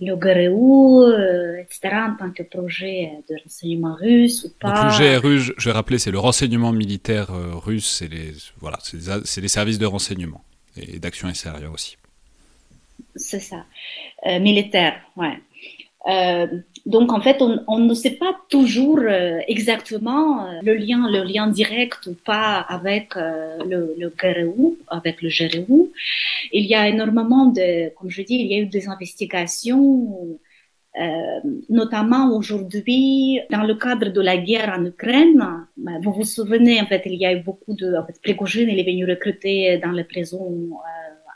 [0.00, 4.90] le GRU, euh, etc., en tant que projet de renseignement russe ou pas.
[4.90, 8.78] Donc le GRU, je vais rappeler, c'est le renseignement militaire euh, russe, c'est les, voilà,
[8.80, 10.44] c'est les, services de renseignement
[10.76, 11.96] et d'action extérieure aussi.
[13.16, 13.64] C'est ça,
[14.26, 15.40] euh, militaire, ouais.
[16.06, 16.46] Euh,
[16.86, 21.24] donc en fait, on, on, ne sait pas toujours euh, exactement euh, le lien, le
[21.24, 25.90] lien direct ou pas avec le, le GRU, avec le GRU.
[26.52, 30.38] Il y a énormément de, comme je dis, il y a eu des investigations,
[31.68, 35.66] notamment aujourd'hui dans le cadre de la guerre en Ukraine.
[36.02, 38.78] Vous vous souvenez, en fait, il y a eu beaucoup de, en fait, Prigogine, il
[38.80, 40.70] est venu recruter dans les prisons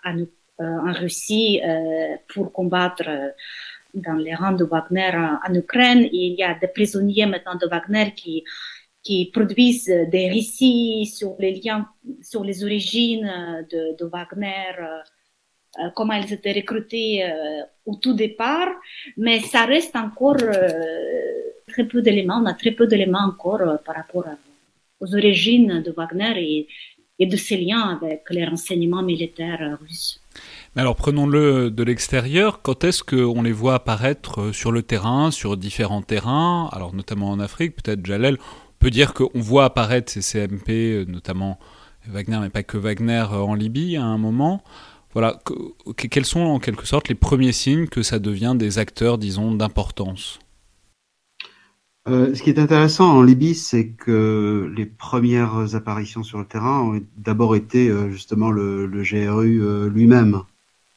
[0.05, 0.19] en,
[0.59, 1.61] en, Russie
[2.29, 3.09] pour combattre
[3.95, 5.13] dans les rangs de Wagner
[5.47, 6.09] en, Ukraine.
[6.13, 8.45] il y a des prisonniers maintenant de Wagner qui,
[9.03, 11.89] qui produisent des récits sur les liens,
[12.23, 14.73] sur les origines de, de Wagner,
[15.79, 18.69] euh, comment ils étaient recrutés euh, au tout départ,
[19.17, 20.69] mais ça reste encore euh,
[21.67, 24.27] très peu d'éléments, on a très peu d'éléments encore euh, par rapport
[25.01, 26.69] aux origines de Wagner et,
[27.19, 30.22] et de ses liens avec les renseignements militaires russes.
[30.75, 35.31] Mais alors prenons-le de l'extérieur, quand est-ce qu'on les voit apparaître euh, sur le terrain,
[35.31, 40.11] sur différents terrains, alors notamment en Afrique, peut-être Jalel, on peut dire qu'on voit apparaître
[40.11, 41.59] ces CMP, euh, notamment
[42.09, 44.65] Wagner, mais pas que Wagner en Libye à un moment.
[45.13, 45.39] Voilà,
[45.97, 50.39] quels sont en quelque sorte les premiers signes que ça devient des acteurs, disons, d'importance?
[52.09, 56.81] Euh, ce qui est intéressant en Libye, c'est que les premières apparitions sur le terrain
[56.81, 60.43] ont d'abord été euh, justement le, le GRU euh, lui-même,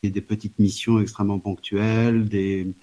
[0.01, 2.73] et des petites missions extrêmement ponctuelles, des,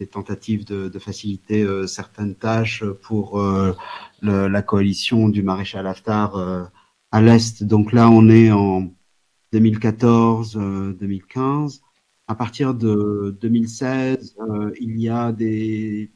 [0.00, 3.74] des tentatives de, de faciliter euh, certaines tâches pour le,
[4.48, 6.70] la coalition du maréchal Haftar
[7.10, 7.64] à l'est.
[7.64, 8.92] Donc là, on est en
[9.54, 11.80] 2014-2015.
[12.28, 14.36] À partir de 2016,
[14.80, 16.10] il y a des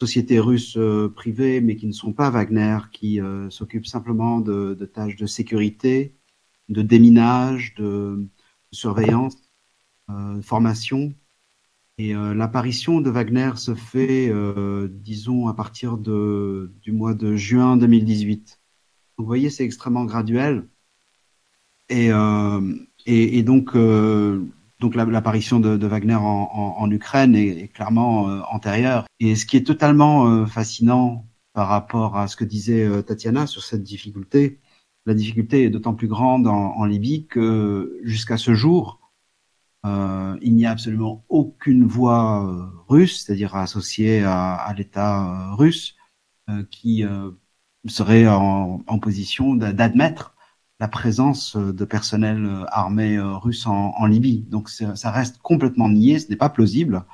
[0.00, 4.74] sociétés russes euh, privées, mais qui ne sont pas Wagner, qui euh, s'occupent simplement de,
[4.92, 6.14] tâches de sécurité,
[6.68, 8.26] de déminage, de,
[8.72, 9.36] surveillance,
[10.10, 11.14] euh, formation.
[11.96, 14.32] Et l'apparition de Wagner se fait,
[14.90, 18.60] disons, à partir de, du mois de juin 2018.
[19.16, 20.66] vous voyez, c'est extrêmement graduel.
[21.88, 22.08] Et,
[23.06, 23.76] et, et donc,
[24.80, 29.06] donc l'apparition de, Wagner en, Ukraine est, clairement euh, antérieure.
[29.20, 33.46] Et ce qui est totalement euh, fascinant par rapport à ce que disait euh, Tatiana
[33.46, 34.60] sur cette difficulté,
[35.06, 39.00] la difficulté est d'autant plus grande en, Libye que jusqu'à ce jour,
[39.84, 45.94] il n'y a absolument aucune voix russe, c'est-à-dire associée à, l'État russe,
[46.70, 47.04] qui
[47.86, 50.33] serait en position d'admettre
[50.84, 54.44] la présence euh, de personnel euh, armé euh, russe en, Libye.
[54.50, 57.06] Donc ça reste complètement nié, ce n'est pas plausible,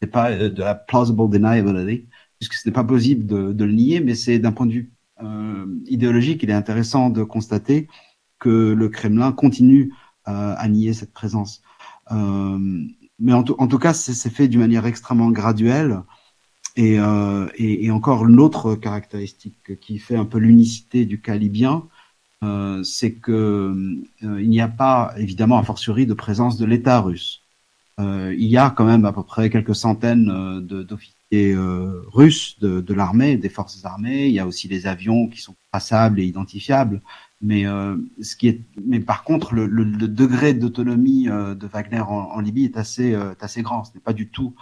[0.00, 2.06] ce n'est pas de la plausible deniability,
[2.38, 4.92] puisque ce n'est pas possible de, le nier, mais c'est d'un point de vue
[5.86, 7.88] idéologique, il est intéressant de constater
[8.38, 9.92] que le Kremlin continue
[10.24, 11.60] à nier cette présence.
[13.18, 16.02] mais en, tout cas, c'est fait d'une manière extrêmement graduelle.
[16.76, 16.94] Et,
[17.62, 21.88] et, et encore l'autre caractéristique qui fait un peu l'unicité du cas libyen,
[22.44, 23.32] euh, c'est que
[24.22, 27.42] euh, n'y a pas, évidemment, a fortiori, de présence de l'État russe.
[27.98, 31.16] Euh, il y a quand même à peu près quelques centaines d'officiers
[32.06, 34.28] russes de, de l'armée, des forces armées.
[34.28, 37.02] Il y a aussi des avions qui sont passables et identifiables.
[37.40, 42.40] Mais ce qui est, mais par contre, le, le, degré d'autonomie de Wagner en, en,
[42.40, 43.84] Libye est assez, assez grand.
[43.84, 44.54] Ce n'est pas du tout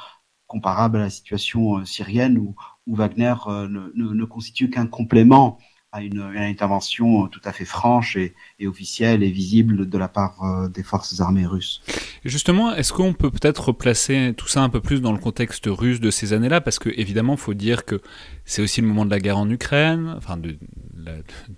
[0.47, 2.55] comparable à la situation syrienne où,
[2.87, 5.59] où Wagner ne, ne, ne, constitue qu'un complément
[5.97, 8.35] à une, intervention tout à fait franche et,
[8.67, 11.83] officielle et visible de la part euh, des forces armées russes.
[12.25, 16.01] Justement, est-ce qu'on peut peut-être replacer tout ça un peu plus dans le contexte russe
[16.01, 16.61] de ces années-là?
[16.61, 18.01] Parce que évidemment, faut dire que
[18.45, 20.57] c'est aussi le moment de la guerre en Ukraine, enfin de,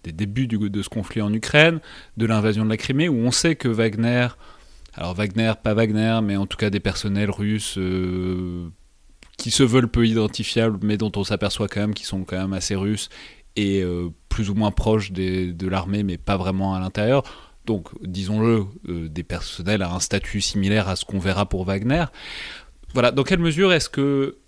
[0.05, 1.81] des débuts de ce conflit en Ukraine,
[2.17, 4.29] de l'invasion de la Crimée, où on sait que Wagner,
[4.95, 8.69] alors Wagner, pas Wagner, mais en tout cas des personnels russes euh,
[9.37, 12.53] qui se veulent peu identifiables, mais dont on s'aperçoit quand même qu'ils sont quand même
[12.53, 13.09] assez russes
[13.59, 17.23] euh, plus ou moins proche de l'armée, mais pas vraiment à l'intérieur.
[17.67, 22.05] Donc, disons-le, euh, des personnels à un statut similaire à ce qu'on verra pour Wagner.
[22.95, 24.39] Voilà, dans quelle mesure est-ce que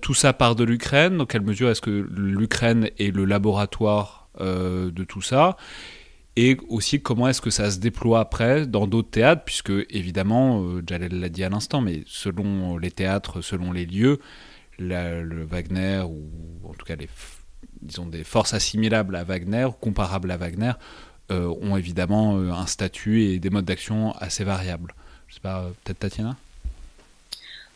[0.00, 1.16] tout ça part de l'Ukraine?
[1.16, 5.56] Dans quelle mesure est-ce que l'Ukraine est le laboratoire euh, de tout ça?
[6.36, 11.20] Et aussi comment est-ce que ça se déploie après dans d'autres théâtres, puisque évidemment, Jalel
[11.20, 14.18] l'a dit à l'instant, mais selon les théâtres, selon les lieux,
[14.78, 16.30] le Wagner, ou
[16.68, 17.08] en tout cas les
[17.82, 20.72] disons, des forces assimilables à Wagner, comparables à Wagner,
[21.30, 24.94] euh, ont évidemment euh, un statut et des modes d'action assez variables.
[25.28, 26.36] Je sais pas, peut-être Tatiana?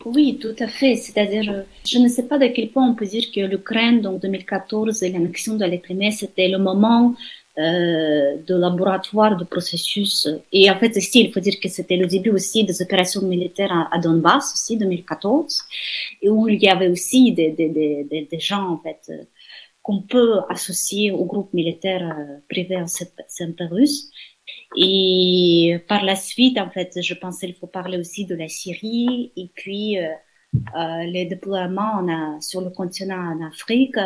[0.05, 0.95] Oui, tout à fait.
[0.97, 5.03] C'est-à-dire, je ne sais pas de quel point on peut dire que l'Ukraine, donc 2014,
[5.03, 7.14] et l'annexion de la Crimée, c'était le moment
[7.59, 10.29] euh, de laboratoire de processus.
[10.53, 13.88] Et en fait, aussi, il faut dire que c'était le début aussi des opérations militaires
[13.90, 15.62] à, Donbass, aussi, 2014,
[16.21, 19.11] et où il y avait aussi des, des, des, des gens, en fait,
[19.87, 24.11] qu'on peut associer au groupe militaire euh, privé en Saint-Russe.
[24.77, 29.33] Et par la suite, en fait, je pense qu'il faut parler aussi de la Syrie
[29.37, 30.09] et puis euh,
[30.75, 34.01] euh les déploiements a, sur le continent en Afrique,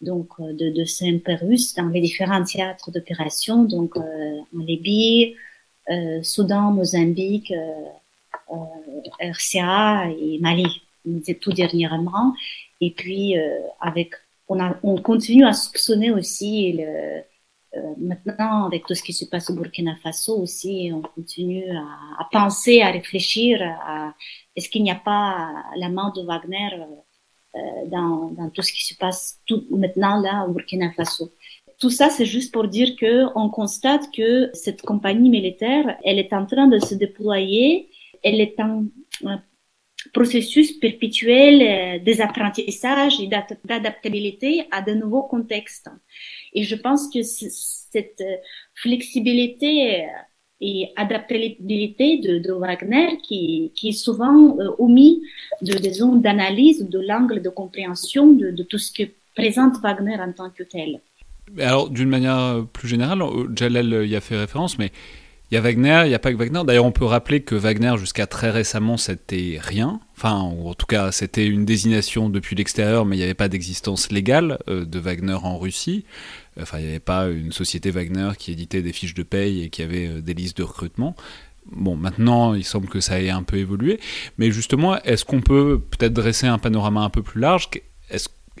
[0.00, 5.34] donc euh, de, de Saint-Russe dans les différents théâtres d'opération, donc en Libye,
[6.22, 7.52] Soudan, Mozambique,
[9.20, 10.70] RCA et Mali,
[11.40, 12.34] tout dernièrement.
[12.80, 13.34] Et puis
[13.80, 14.10] avec
[14.48, 17.22] on, a, on continue à soupçonner aussi le,
[17.76, 21.84] euh, maintenant avec tout ce qui se passe au Burkina Faso aussi, on continue à,
[22.18, 24.14] à penser, à réfléchir à
[24.56, 28.84] est-ce qu'il n'y a pas la main de Wagner euh, dans, dans, tout ce qui
[28.84, 31.30] se passe tout, maintenant là au Burkina Faso?
[31.78, 36.32] Tout ça, c'est juste pour dire que on constate que cette compagnie militaire, elle est
[36.32, 37.90] en train de se déployer,
[38.22, 38.86] elle est en
[40.12, 43.28] processus perpétuel euh, des apprentissages et
[43.64, 45.90] d'adaptabilité à de nouveaux contextes.
[46.54, 48.22] Et je pense que cette
[48.74, 50.06] flexibilité
[50.60, 55.22] et adaptabilité de, Wagner qui, est souvent omis
[55.62, 60.16] de, des zones d'analyse, de l'angle de compréhension de, de, tout ce que présente Wagner
[60.20, 61.00] en tant que tel.
[61.58, 63.22] Alors, d'une manière plus générale,
[63.54, 64.90] Jalel y a fait référence, mais
[65.50, 66.60] il y a Wagner, il n'y a pas que Wagner.
[66.66, 70.00] D'ailleurs, on peut rappeler que Wagner, jusqu'à très récemment, c'était rien.
[70.16, 74.12] Enfin, en tout cas, c'était une désignation depuis l'extérieur, mais il n'y avait pas d'existence
[74.12, 76.04] légale euh, de Wagner en Russie.
[76.60, 79.70] Enfin, il n'y avait pas une société Wagner qui éditait des fiches de paye et
[79.70, 81.16] qui avait euh, des listes de recrutement.
[81.70, 84.00] Bon, maintenant, il semble que ça ait un peu évolué.
[84.36, 87.70] Mais justement, est-ce qu'on peut peut-être dresser un panorama un peu plus large?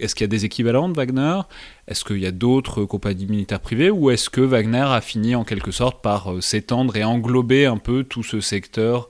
[0.00, 1.40] Est-ce qu'il y a des équivalents de Wagner?
[1.86, 3.90] Est-ce qu'il y a d'autres compagnies militaires privées?
[3.90, 7.78] Ou est-ce que Wagner a fini en quelque sorte par euh, s'étendre et englober un
[7.78, 9.08] peu tout ce secteur,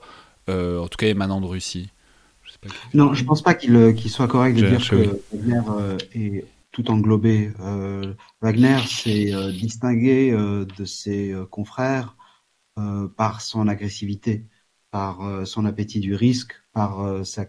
[0.49, 1.89] euh, en tout cas émanant de Russie?
[2.93, 6.91] Non, je ne pense pas qu'il soit correct de dire que Wagner euh, est tout
[6.91, 7.51] englobé.
[8.41, 12.15] Wagner s'est distingué de ses confrères
[13.15, 14.45] par son agressivité,
[14.91, 17.45] par son appétit du risque, par sa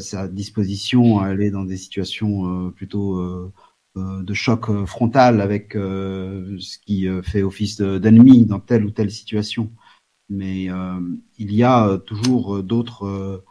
[0.00, 3.52] sa, disposition à aller dans des situations euh, plutôt euh,
[3.96, 9.72] euh, de choc frontal avec ce qui fait office d'ennemi dans telle ou telle situation.
[10.28, 10.64] Mais
[11.38, 13.44] il y a toujours d'autres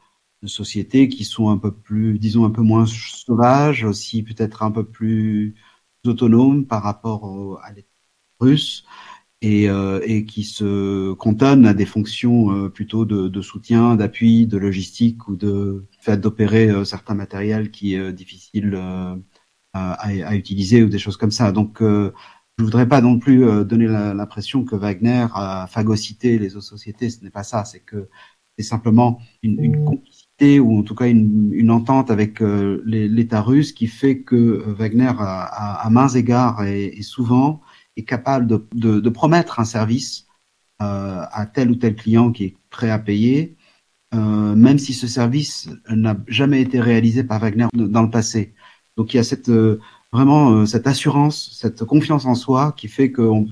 [0.46, 4.84] sociétés qui sont un peu plus, disons, un peu moins sauvages, aussi peut-être un peu
[4.84, 5.56] plus
[6.06, 7.88] autonomes par rapport à l'État
[8.40, 8.86] russe,
[9.44, 14.48] et, euh, et, qui se cantonne à des fonctions euh, plutôt de, de soutien, d'appui,
[14.48, 18.76] de logistique ou de fait d'opérer euh, certains matériels qui est difficile
[19.74, 21.52] à, à, utiliser ou des choses comme ça.
[21.52, 27.10] Donc, je voudrais pas non plus donner l'impression que Wagner a phagocyté les autres sociétés.
[27.10, 27.66] Ce n'est pas ça.
[27.66, 28.08] C'est que
[28.58, 32.40] c'est simplement une, une, complicité ou en tout cas une, une entente avec
[32.86, 37.62] l'État russe qui fait que Wagner, à, à mains égards et, et souvent,
[37.98, 40.28] est capable de, de, de promettre un service
[40.82, 43.56] euh, à tel ou tel client qui est prêt à payer,
[44.14, 48.54] euh, même si ce service n'a jamais été réalisé par Wagner dans le passé.
[48.98, 49.80] Donc il y a cette euh,
[50.12, 53.48] vraiment euh, cette assurance, cette confiance en soi qui fait qu'on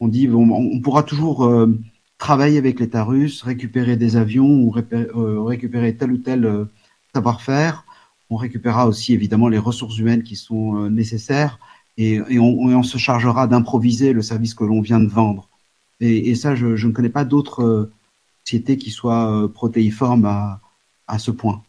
[0.00, 1.78] on dit on, on pourra toujours euh,
[2.18, 6.66] travailler avec l'État russe, récupérer des avions ou récupérer tel ou tel
[7.14, 7.84] savoir-faire.
[8.28, 11.58] On récupérera aussi évidemment les ressources humaines qui sont nécessaires
[12.00, 15.50] et, on, se chargera d'improviser le service que l'on vient de vendre.
[16.00, 17.92] Et, ça, je, ne connais pas d'autres euh,
[18.44, 21.62] sociétés qui soient euh, protéiformes à, ce point.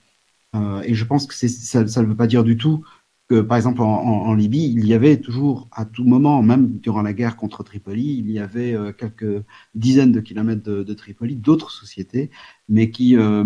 [0.56, 2.86] Euh, et je pense que ça, ne veut pas dire du tout
[3.28, 7.12] que, par exemple, en, Libye, il y avait toujours, à tout moment, même durant la
[7.12, 9.44] guerre contre Tripoli, il y avait quelques
[9.76, 12.30] dizaines de kilomètres de, Tripoli, d'autres sociétés,
[12.70, 13.46] mais qui euh,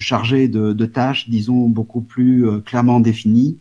[0.00, 3.58] chargeaient de, tâches, disons, beaucoup plus clairement définies,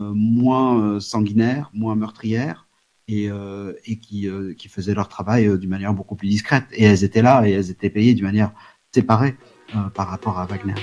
[0.00, 2.66] moins euh, sanguinaires, moins meurtrières,
[3.08, 4.28] et, euh, qui,
[4.58, 6.64] qui faisaient leur travail d'une manière beaucoup plus discrète.
[6.72, 8.52] Et elles étaient là et elles étaient payées d'une manière
[8.92, 9.36] séparée
[9.94, 10.74] par rapport à Wagner.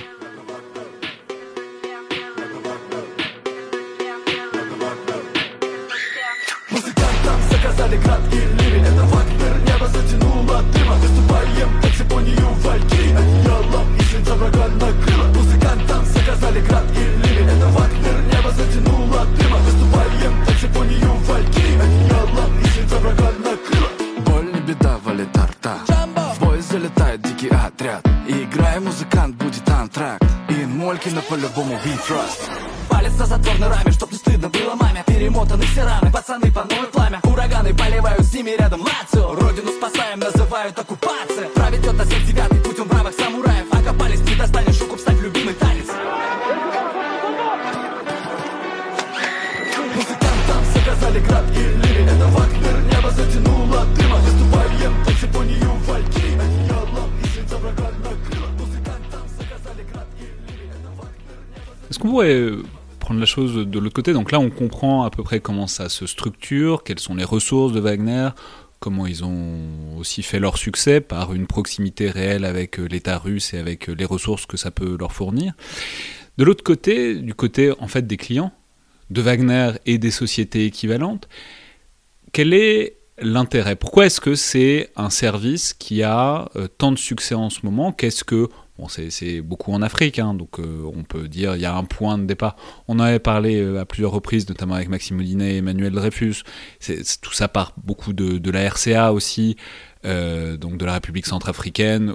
[29.94, 32.50] Кина по-любому we trust.
[32.88, 35.04] Палец на затворной раме, чтоб не стыдно было маме.
[35.06, 37.20] Перемотаны все раны, пацаны по новое пламя.
[37.22, 39.34] Ураганы поливают с ними рядом Лацио.
[39.36, 41.48] Родину спасаем, называют оккупация.
[41.54, 43.53] Правит тет на 79 путем бравых самураев Окопались,
[62.04, 62.62] qu'on pourrait euh,
[63.00, 64.12] prendre la chose de l'autre côté.
[64.12, 67.72] Donc là, on comprend à peu près comment ça se structure, quelles sont les ressources
[67.72, 68.28] de Wagner,
[68.78, 73.54] comment ils ont aussi fait leur succès par une proximité réelle avec euh, l'État russe
[73.54, 75.54] et avec euh, les ressources que ça peut leur fournir.
[76.36, 78.52] De l'autre côté, du côté en fait des clients
[79.10, 81.28] de Wagner et des sociétés équivalentes,
[82.32, 83.76] quel est l'intérêt?
[83.76, 86.48] Pourquoi est-ce que c'est un service qui a
[86.78, 87.92] tant de succès en ce moment?
[87.92, 88.48] Qu'est-ce que
[88.88, 92.18] C'est beaucoup en Afrique, hein, donc euh, on peut dire il y a un point
[92.18, 92.56] de départ.
[92.88, 96.42] On en avait parlé euh, à plusieurs reprises, notamment avec Maxime Molinet et Emmanuel Dreyfus.
[97.22, 99.56] tout ça part beaucoup de, de la RCA aussi,
[100.04, 102.14] euh, donc de la République centrafricaine,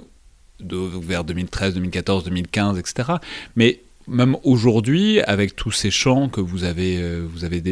[0.60, 3.12] de, vers 2013, 2014, 2015, etc.
[3.56, 7.62] Mais même aujourd'hui, avec tous ces champs que vous avez, vous avez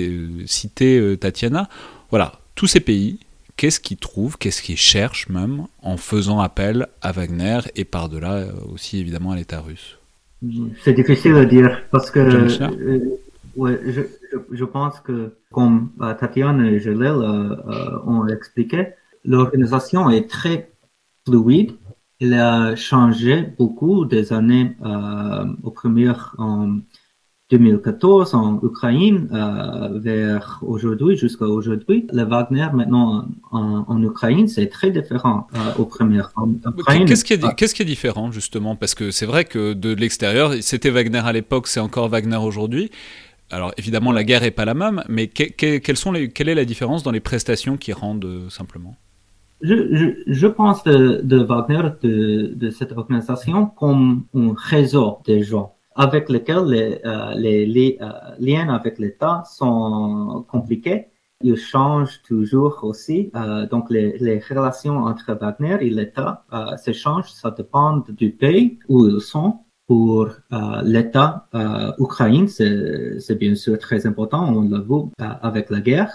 [0.46, 1.68] cités, Tatiana,
[2.10, 3.18] voilà, tous ces pays
[3.58, 8.52] qu'est-ce qu'ils trouvent, qu'est-ce qu'ils cherchent même en faisant appel à Wagner et par-delà euh,
[8.72, 9.98] aussi évidemment à l'État russe
[10.82, 12.98] C'est difficile à dire parce que euh,
[13.56, 14.02] ouais, je,
[14.50, 17.18] je, pense que comme euh, Tatiana et Jalil
[18.06, 18.86] ont expliqué,
[19.24, 20.70] l'organisation est très
[21.26, 21.72] fluide.
[22.20, 24.76] Elle a changé beaucoup des années
[25.62, 26.34] aux premières
[27.50, 32.06] 2014 en Ukraine euh, vers aujourd'hui jusqu'à aujourd'hui.
[32.12, 36.20] Le Wagner maintenant en, en Ukraine, c'est très différent euh, au premier.
[37.06, 38.76] Qu'est-ce qui, est, qu'est-ce qui est différent justement?
[38.76, 42.90] Parce que c'est vrai que de l'extérieur, c'était Wagner à l'époque, c'est encore Wagner aujourd'hui.
[43.50, 46.66] Alors évidemment, la guerre est pas la même, mais que, sont les, quelle est la
[46.66, 48.94] différence dans les prestations qui rendent euh, simplement?
[49.62, 55.40] Je, je, je, pense de, de Wagner, de, de cette organisation, comme un réseau de
[55.40, 61.08] gens avec lesquels les, euh, euh, liens avec l'État sont compliqués.
[61.42, 63.30] Ils changent toujours aussi.
[63.34, 66.44] Euh, donc, les, relations entre Wagner et l'État
[66.84, 67.30] se changent.
[67.30, 69.60] Ça dépend du pays où ils sont.
[69.88, 70.28] Pour
[70.82, 74.42] l'État euh, ukrainien, c'est bien sûr très important.
[74.54, 76.12] On l'a vu avec la guerre.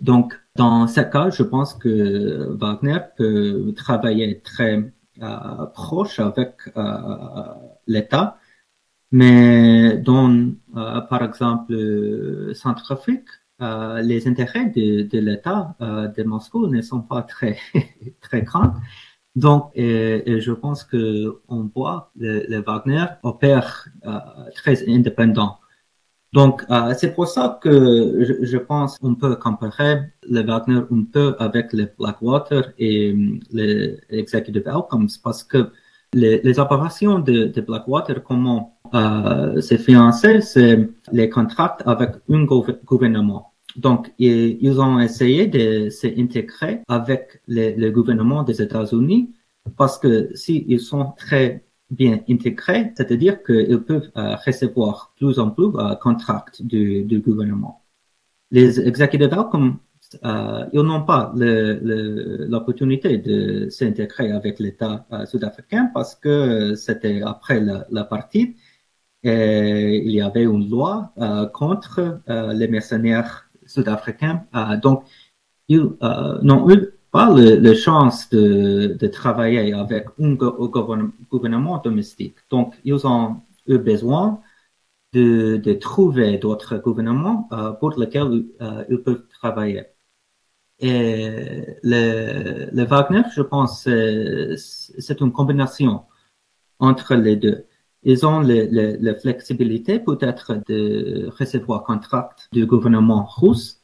[0.00, 4.90] Donc, dans ce cas, je pense que Wagner peut travailler très
[5.74, 6.54] proche avec
[7.86, 8.38] l'État
[9.12, 10.30] mais dans,
[10.76, 13.28] euh, par exemple, euh, Centrafrique,
[13.60, 17.58] euh, les intérêts de, de l'État de Moscou ne sont pas très,
[18.20, 18.74] très grands.
[19.36, 23.88] Donc, et, je pense que on voit le, le Wagner opère
[24.54, 25.58] très indépendant.
[26.32, 26.64] Donc,
[26.98, 31.72] c'est pour ça que je, je, pense qu'on peut comparer le Wagner un peu avec
[31.74, 33.14] le Blackwater et
[33.52, 35.70] le Executive Outcomes parce que
[36.14, 42.44] les, les opérations de, de Blackwater, comment euh, c'est financé, c'est les contrats avec un
[42.44, 43.52] gouvernement.
[43.76, 49.32] Donc, ils, ils ont essayé de s'intégrer avec le, gouvernement des États-Unis
[49.76, 55.70] parce que s'ils sont très bien intégrés, c'est-à-dire qu'ils peuvent euh, recevoir plus en plus
[55.76, 57.82] euh, contrats du, du gouvernement.
[58.50, 59.78] Les exécuteurs comme
[60.24, 67.60] euh, ils n'ont pas l'opportunité de s'intégrer avec l'État euh, sud-africain parce que c'était après
[67.60, 68.56] la, partie
[69.22, 74.46] et il y avait une loi euh, contre les mercenaires sud-africains.
[74.82, 75.04] Donc,
[75.68, 75.90] ils
[76.42, 82.36] n'ont eu pas la chance de, de, travailler avec un gouvernement domestique.
[82.50, 84.40] Donc, ils ont eu besoin
[85.12, 87.48] de, de trouver d'autres gouvernements
[87.80, 88.46] pour lesquels
[88.90, 89.91] ils peuvent travailler.
[90.82, 96.02] Et le, le Wagner, je pense, c'est une combinaison
[96.80, 97.66] entre les deux.
[98.02, 103.80] Ils ont la flexibilité peut-être de recevoir contrat du gouvernement russe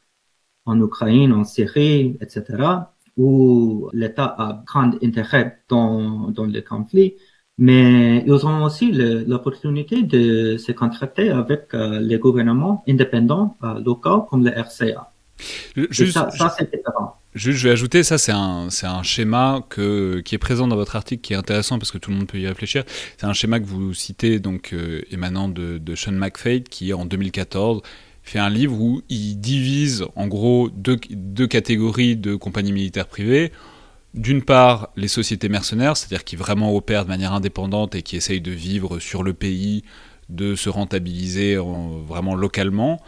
[0.65, 2.43] en Ukraine, en Syrie, etc.,
[3.17, 7.15] où l'État a grand intérêt dans, dans le conflit,
[7.57, 14.21] mais ils ont aussi l'opportunité de se contracter avec euh, les gouvernements indépendants euh, locaux
[14.21, 15.11] comme le RCA.
[15.75, 16.69] Juste, ça, ça c'est
[17.35, 20.75] Juste, je vais ajouter, ça c'est un, c'est un schéma que, qui est présent dans
[20.75, 22.83] votre article, qui est intéressant parce que tout le monde peut y réfléchir.
[23.17, 27.05] C'est un schéma que vous citez, donc euh, émanant de, de Sean McFate, qui en
[27.05, 27.81] 2014
[28.23, 33.51] fait un livre où il divise en gros deux, deux catégories de compagnies militaires privées.
[34.15, 38.41] D'une part, les sociétés mercenaires, c'est-à-dire qui vraiment opèrent de manière indépendante et qui essayent
[38.41, 39.83] de vivre sur le pays,
[40.29, 42.99] de se rentabiliser en, vraiment localement.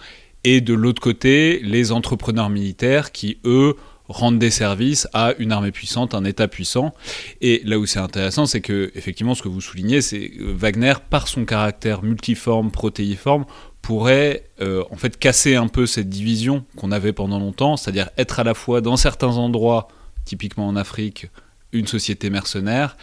[0.44, 3.76] Et de l'autre côté, les entrepreneurs militaires qui, eux,
[4.12, 6.94] rendent des services à une armée puissante, un État puissant.
[7.40, 11.28] Et là où c'est intéressant, c'est que effectivement, ce que vous soulignez, c'est Wagner, par
[11.28, 13.46] son caractère multiforme, protéiforme,
[13.82, 18.40] pourrait euh, en fait casser un peu cette division qu'on avait pendant longtemps, c'est-à-dire être
[18.40, 19.88] à la fois dans certains endroits,
[20.26, 21.28] typiquement en Afrique,
[21.72, 22.98] une société mercenaire,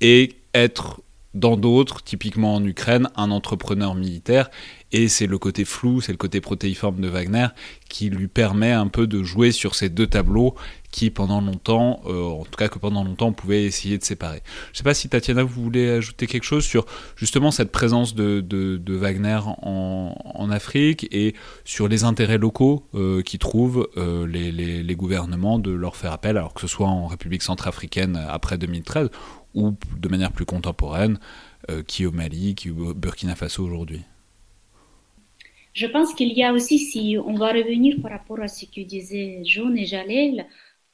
[0.00, 1.00] et être
[1.34, 4.50] dans d'autres, typiquement en Ukraine, un entrepreneur militaire.
[4.92, 7.48] Et c'est le côté flou, c'est le côté protéiforme de Wagner
[7.88, 10.54] qui lui permet un peu de jouer sur ces deux tableaux
[10.90, 14.42] qui pendant longtemps, euh, en tout cas que pendant longtemps, on pouvait essayer de séparer.
[14.66, 16.84] Je ne sais pas si Tatiana, vous voulez ajouter quelque chose sur
[17.16, 18.44] justement cette présence de,
[18.88, 21.34] Wagner en, Afrique et
[21.64, 26.36] sur les intérêts locaux euh, qui trouvent euh, les, les, gouvernements de leur faire appel,
[26.36, 29.08] alors que ce soit en République centrafricaine après 2013
[29.54, 31.18] ou de manière plus contemporaine,
[31.86, 34.02] qui au Mali, qui au Burkina Faso aujourd'hui.
[35.72, 38.80] Je pense qu'il y a aussi, si on va revenir par rapport à ce que
[38.82, 40.46] disaient Jaune et Jalel,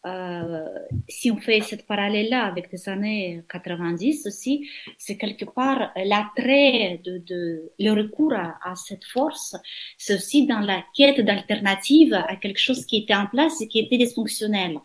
[0.07, 0.69] euh,
[1.09, 7.19] si on fait cette parallèle-là avec les années 90 aussi, c'est quelque part l'attrait de,
[7.19, 9.57] de, le recours à, à cette force,
[9.97, 13.81] c'est aussi dans la quête d'alternative à quelque chose qui était en place et qui
[13.81, 14.79] était dysfonctionnel.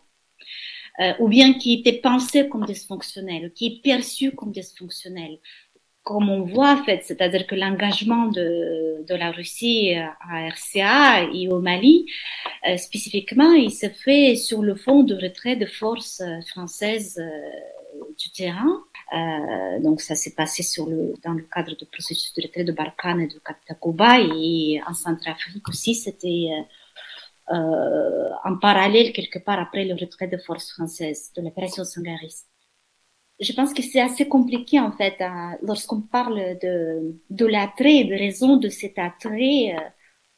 [1.18, 5.38] ou bien qui était pensé comme dysfonctionnel, qui est perçu comme dysfonctionnel
[6.04, 11.48] comme on voit, en fait, c'est-à-dire que l'engagement de, de la Russie à RCA et
[11.48, 12.06] au Mali,
[12.68, 18.04] euh, spécifiquement, il se fait sur le fond de retrait de forces euh, françaises euh,
[18.18, 18.84] du terrain.
[19.14, 22.72] Euh, donc ça s'est passé sur le, dans le cadre du processus de retrait de
[22.72, 26.50] Barkhane et de Takuba et en Centrafrique aussi, c'était
[27.52, 32.44] euh, en parallèle quelque part après le retrait de forces françaises de l'opération Sangaris
[33.40, 35.22] je pense que c'est assez compliqué en fait
[35.62, 39.80] lorsqu'on parle de, de l'attrait, de raison de cet attrait euh,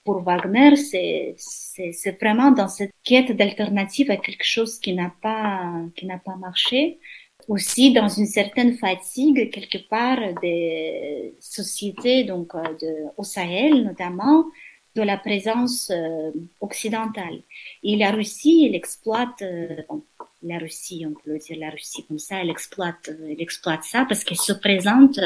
[0.04, 5.12] pour Wagner, c'est, c'est, c'est vraiment dans cette quête d'alternative à quelque chose qui n'a
[5.20, 7.00] pas, qui n'a pas marché.
[7.48, 14.46] Aussi dans une certaine fatigue quelque part des sociétés donc euh, de, au Sahel notamment
[14.96, 17.38] de la présence euh, occidentale.
[17.82, 19.82] Et la Russie, elle exploite, euh,
[20.42, 24.06] la Russie, on peut dire la Russie comme ça, elle exploite, euh, elle exploite ça
[24.08, 25.20] parce qu'elle se présente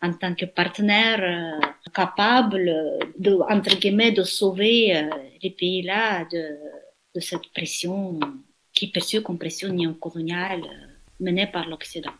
[0.00, 1.60] en tant que partenaire
[1.94, 2.64] capable
[3.18, 5.08] de, entre guillemets, de sauver
[5.40, 6.44] les pays-là de,
[7.14, 8.18] de cette pression
[8.72, 10.64] qui est perçue comme pression néocoloniale
[11.20, 12.16] menée par l'Occident.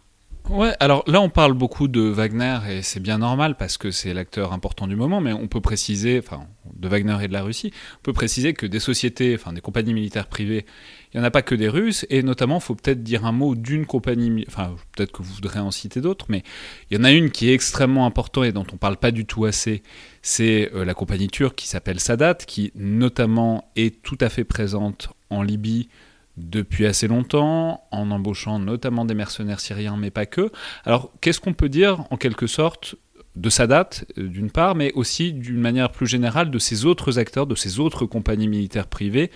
[0.50, 4.12] Ouais, alors là on parle beaucoup de Wagner et c'est bien normal parce que c'est
[4.12, 7.72] l'acteur important du moment, mais on peut préciser, enfin de Wagner et de la Russie,
[8.00, 10.66] on peut préciser que des sociétés, enfin des compagnies militaires privées,
[11.12, 13.54] il n'y en a pas que des Russes, et notamment faut peut-être dire un mot
[13.54, 16.42] d'une compagnie, enfin peut-être que vous voudrez en citer d'autres, mais
[16.90, 19.24] il y en a une qui est extrêmement importante et dont on parle pas du
[19.24, 19.82] tout assez,
[20.22, 25.10] c'est euh, la compagnie turque qui s'appelle Sadat, qui notamment est tout à fait présente
[25.30, 25.88] en Libye,
[26.36, 30.50] depuis assez longtemps, en embauchant notamment des mercenaires syriens, mais pas que.
[30.84, 32.96] Alors, qu'est-ce qu'on peut dire, en quelque sorte,
[33.36, 37.46] de Sadat, euh, d'une part, mais aussi d'une manière plus générale de ces autres acteurs,
[37.46, 39.30] de ces autres compagnies militaires privées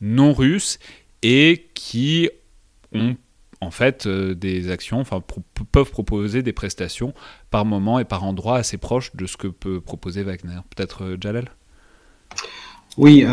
[0.00, 0.78] non russes
[1.22, 2.28] et qui
[2.92, 3.16] ont
[3.62, 5.22] en fait euh, des actions, enfin
[5.72, 7.14] peuvent proposer des prestations
[7.50, 10.58] par moment et par endroit assez proches de ce que peut proposer Wagner.
[10.74, 11.50] Peut-être euh, Jalal?
[12.98, 13.24] Oui,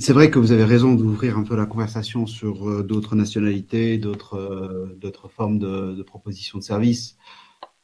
[0.00, 3.98] c'est vrai que vous avez raison d'ouvrir un peu la conversation sur euh, d'autres nationalités,
[3.98, 7.16] d'autres euh, formes de, propositions de services.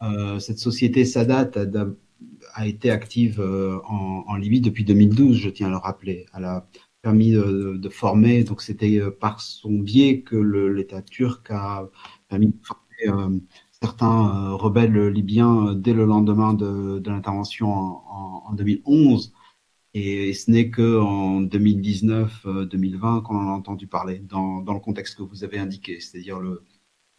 [0.03, 1.85] Euh, cette société Sadat a,
[2.55, 6.27] a été active euh, en, Libye depuis 2012, je tiens à le rappeler.
[6.35, 6.67] Elle a
[7.03, 11.89] permis de, de former, donc c'était par son biais que l'État turc a
[12.29, 13.41] permis de former
[13.81, 19.33] certains rebelles libyens dès le lendemain de, de l'intervention en, en, en 2011.
[19.95, 25.45] Et ce n'est qu'en 2019-2020 qu'on en a entendu parler, dans, le contexte que vous
[25.45, 26.65] avez indiqué, c'est-à-dire le,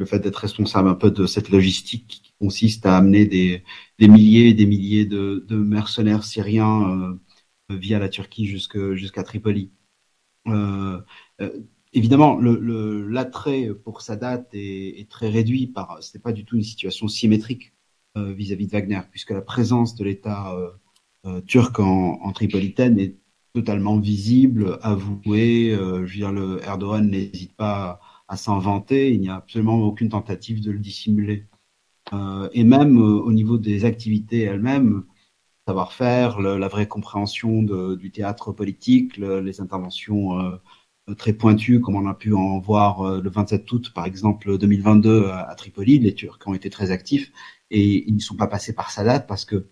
[0.06, 3.64] fait d'être responsable un peu de cette logistique qui consiste à amener des,
[4.00, 7.20] milliers et des milliers de, mercenaires syriens
[7.72, 9.72] euh, via la Turquie jusqu'à Tripoli.
[10.48, 11.02] Euh,
[11.42, 11.62] euh,
[11.94, 16.02] évidemment, l'attrait pour Sadat est, est, très réduit par.
[16.02, 17.74] Ce n'est pas du tout une situation symétrique
[18.18, 20.72] euh, vis-à-vis -vis de Wagner, puisque la présence de l'État euh, euh,
[21.48, 23.18] turque en, en, Tripolitaine est
[23.54, 25.72] totalement visible, avoué.
[25.72, 29.12] Euh, je veux dire, le Erdogan n'hésite pas à, à s'en vanter.
[29.14, 31.48] Il n'y a absolument aucune tentative de le dissimuler.
[32.14, 35.04] Euh, et même euh, au niveau des activités elles-mêmes,
[35.68, 40.58] savoir-faire, la vraie compréhension de, du théâtre politique, le, les interventions euh,
[41.16, 45.28] très pointues, comme on a pu en voir euh, le 27 août, par exemple 2022
[45.28, 46.00] à, à Tripoli.
[46.00, 47.32] Les Turcs ont été très actifs
[47.72, 49.68] et ils ne sont pas passés par Sadat parce que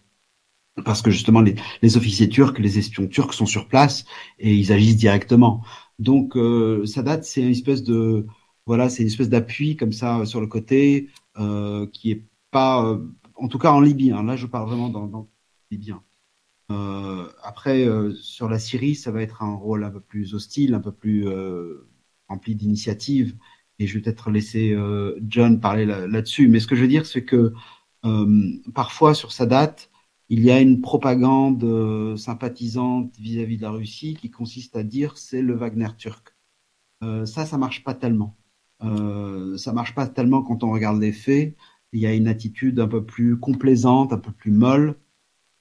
[0.86, 4.05] parce que justement les, les, officiers turcs, les espions turcs sont sur place
[4.39, 5.63] et ils agissent directement.
[5.99, 8.25] Donc euh, Sadat, c'est une espèce de
[8.65, 11.09] voilà, c'est une espèce d'appui comme ça sur le côté
[11.39, 12.99] euh, qui est pas, euh,
[13.36, 14.11] en tout cas en Libye.
[14.11, 15.30] Hein, là, je parle vraiment dans, dans
[15.71, 16.03] libyen.
[16.71, 20.73] Euh, après, euh, sur la Syrie, ça va être un rôle un peu plus hostile,
[20.73, 21.88] un peu plus euh,
[22.28, 23.36] rempli d'initiatives.
[23.80, 24.75] Et je vais peut-être laisser
[25.28, 26.45] John parler là-dessus.
[26.45, 27.53] Là Mais ce que je veux dire, c'est que
[28.73, 29.75] parfois sur Sadat,
[30.30, 34.84] il y a une propagande euh, sympathisante vis-à-vis -vis de la Russie qui consiste à
[34.84, 36.36] dire c'est le Wagner turc.
[37.03, 38.38] Euh, ça, ça marche pas tellement.
[38.84, 41.55] Euh, ça marche pas tellement quand on regarde les faits.
[41.93, 44.95] Il y a une attitude un peu plus complaisante, un peu plus molle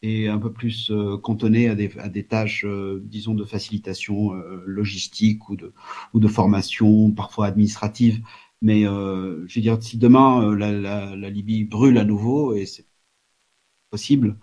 [0.02, 4.32] et un peu plus euh, cantonnée à des, tâches, euh, disons, de facilitation
[4.66, 8.22] logistique ou de, formation, parfois administrative.
[8.62, 12.86] Mais je veux dire, si demain la, Libye brûle à nouveau, et c'est
[13.90, 14.38] possible,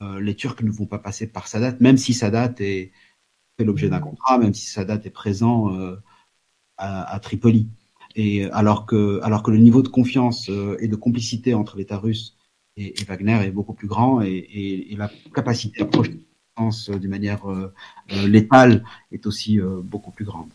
[0.00, 2.92] les Turcs ne vont pas passer par Sadat, même si Sadat est
[3.56, 5.96] fait l'objet d'un contrat, même si Sadat est présent euh,
[6.76, 7.68] à, à, Tripoli.
[8.14, 11.98] Et alors que, alors que le niveau de confiance euh, et de complicité entre l'État
[11.98, 12.36] russe
[12.76, 16.20] et, et, Wagner est beaucoup plus grand et, et, et la capacité à projeter
[16.88, 17.44] d'une manière
[18.08, 18.82] létale
[19.12, 20.48] est aussi beaucoup plus grande.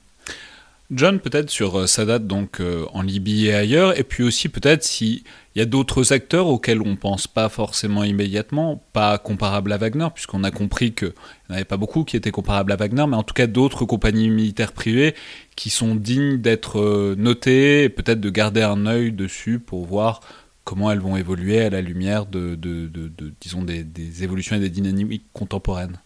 [0.92, 2.62] John, peut-être sur Sadat donc
[2.94, 5.24] en Libye et ailleurs, et puis aussi peut-être s'il
[5.56, 10.44] y a d'autres acteurs auxquels on pense pas forcément immédiatement, pas comparables à Wagner, puisqu'on
[10.44, 11.14] a compris qu'il
[11.50, 13.86] n'y en avait pas beaucoup qui étaient comparables à Wagner, mais en tout cas d'autres
[13.86, 15.16] compagnies militaires privées
[15.56, 20.22] qui sont dignes d'être notées et peut-être de garder un œil dessus pour voir
[20.64, 22.56] comment elles vont évoluer à la lumière de,
[23.42, 25.98] disons, des, évolutions et des dynamiques contemporaines.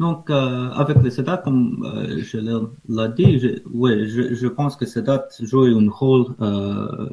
[0.00, 4.76] Donc, euh, avec le SEDAT, comme euh, je l'ai dit, je, ouais, je, je, pense
[4.76, 7.08] que SEDAT joue un rôle euh,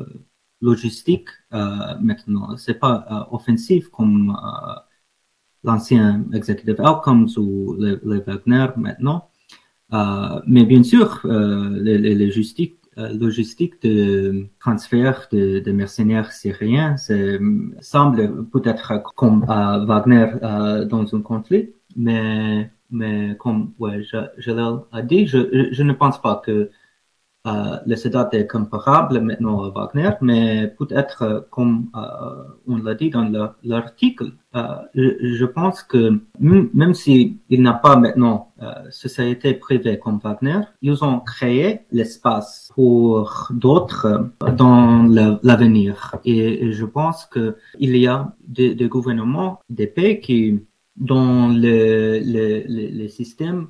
[0.61, 2.55] logistique euh, maintenant.
[2.57, 4.73] C'est pas euh, offensif comme euh,
[5.63, 9.29] l'ancien Executive Outcomes ou les, Wagner maintenant.
[10.47, 12.31] mais bien sûr, les, les, les
[12.97, 16.95] euh, logistique de transfert de, de mercenaires syriens
[17.81, 20.27] semble peut-être comme Wagner
[20.89, 26.21] dans un conflit, mais, mais comme ouais, je, je l'ai dit, je, je ne pense
[26.21, 26.69] pas que
[27.45, 32.95] euh, le Sadat est comparable maintenant à Wagner, mais peut-être, euh, comme euh, on l'a
[32.95, 34.31] dit dans l'article,
[34.95, 38.53] je, pense que même s'il n'a pas maintenant
[38.89, 45.03] société privée comme Wagner, ils ont créé l'espace pour d'autres dans
[45.43, 46.15] l'avenir.
[46.23, 50.61] Et, je pense que il y a des, gouvernements, des pays qui,
[50.95, 53.69] dans le, le, le système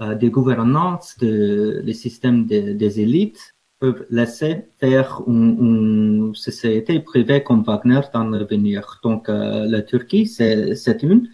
[0.00, 7.62] euh, des gouvernances, de, les systèmes des élites peuvent laisser faire une, société privée comme
[7.62, 9.00] Wagner dans l'avenir.
[9.02, 11.28] Donc euh, la Turquie, c'est une.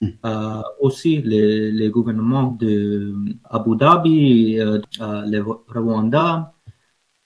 [0.00, 0.08] Hmm.
[0.24, 3.14] Euh, aussi les, les, gouvernements de
[3.44, 6.54] Abu Dhabi, euh, le Rwanda,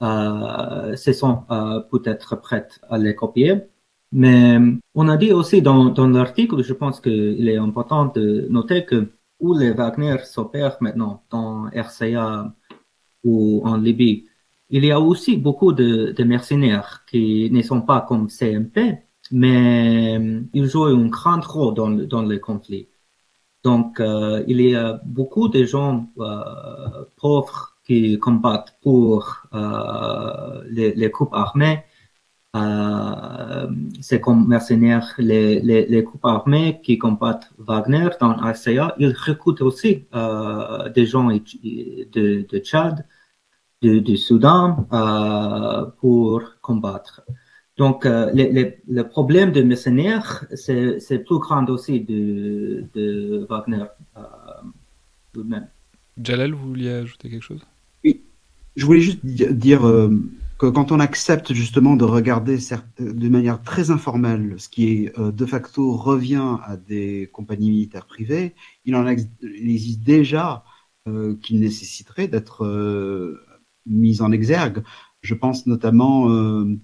[0.02, 1.44] euh, se sont
[1.90, 3.62] peut-être prêts à les copier.
[4.14, 4.58] Mais
[4.94, 9.10] on a dit aussi dans, dans l'article, je pense qu'il est important de noter que
[9.40, 12.54] où les Wagner s'opèrent maintenant, dans RCA
[13.24, 14.26] ou en Libye,
[14.70, 19.02] il y a aussi beaucoup de, mercenaires qui ne sont pas comme CMP,
[19.32, 22.88] mais euh, ils jouent un grand rôle dans, dans le conflit.
[23.64, 29.42] Donc, euh, il y a beaucoup de gens euh, pauvres qui combattent pour
[30.70, 31.93] les, les groupes armés euh,
[34.00, 39.60] c'est comme mercenaires, les, les, les groupes armés qui combattent Wagner dans RCA, ils recrutent
[39.62, 43.06] aussi euh, des gens de, de Tchad,
[43.82, 47.22] du, du Soudan euh, pour combattre.
[47.76, 53.86] Donc, euh, le problème de mercenaires, c'est plus grand aussi de, de Wagner
[54.16, 55.66] euh, même
[56.22, 57.66] Jalal, vous vouliez ajouter quelque chose?
[58.04, 58.22] Oui,
[58.76, 60.10] je voulais juste dire euh,
[60.58, 62.58] que quand on accepte justement de regarder
[62.98, 68.06] de manière très informelle ce qui est euh, de facto revient à des compagnies militaires
[68.06, 70.64] privées, il en existe déjà
[71.08, 73.44] euh, qui nécessiterait d'être euh,
[73.86, 74.82] mis en exergue.
[75.22, 76.78] Je pense notamment euh,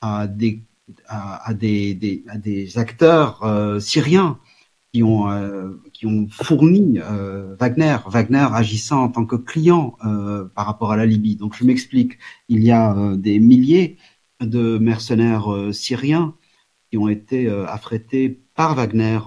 [0.00, 0.62] à des,
[2.76, 4.38] acteurs euh, syriens
[4.92, 5.70] qui ont, euh,
[6.06, 11.06] ont fourni euh, Wagner, Wagner agissant en tant que client euh, par rapport à la
[11.06, 11.36] Libye.
[11.36, 13.96] Donc je m'explique, il y a des milliers
[14.40, 16.34] de mercenaires syriens
[16.90, 19.18] qui ont été affrétés par Wagner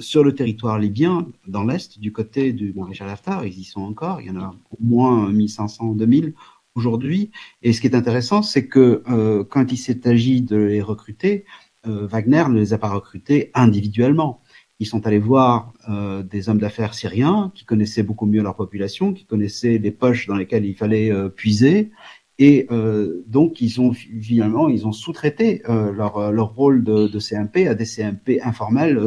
[0.00, 4.20] sur le territoire libyen, dans l'Est, du côté du maréchal Haftar, ils y sont encore,
[4.20, 6.34] il y en a au moins 1500, 2000
[6.74, 7.30] aujourd'hui.
[7.62, 11.44] Et ce qui est intéressant, c'est que euh, quand il s'est agi de les recruter,
[11.86, 14.42] euh, Wagner ne les a pas recrutés individuellement.
[14.78, 19.12] Ils sont allés voir euh, des hommes d'affaires syriens qui connaissaient beaucoup mieux leur population,
[19.14, 21.90] qui connaissaient les poches dans lesquelles il fallait euh, puiser,
[22.38, 27.08] et euh, donc ils ont finalement ils ont sous-traité euh, leur, euh, leur rôle de,
[27.08, 29.00] de, CMP à des CMP informelles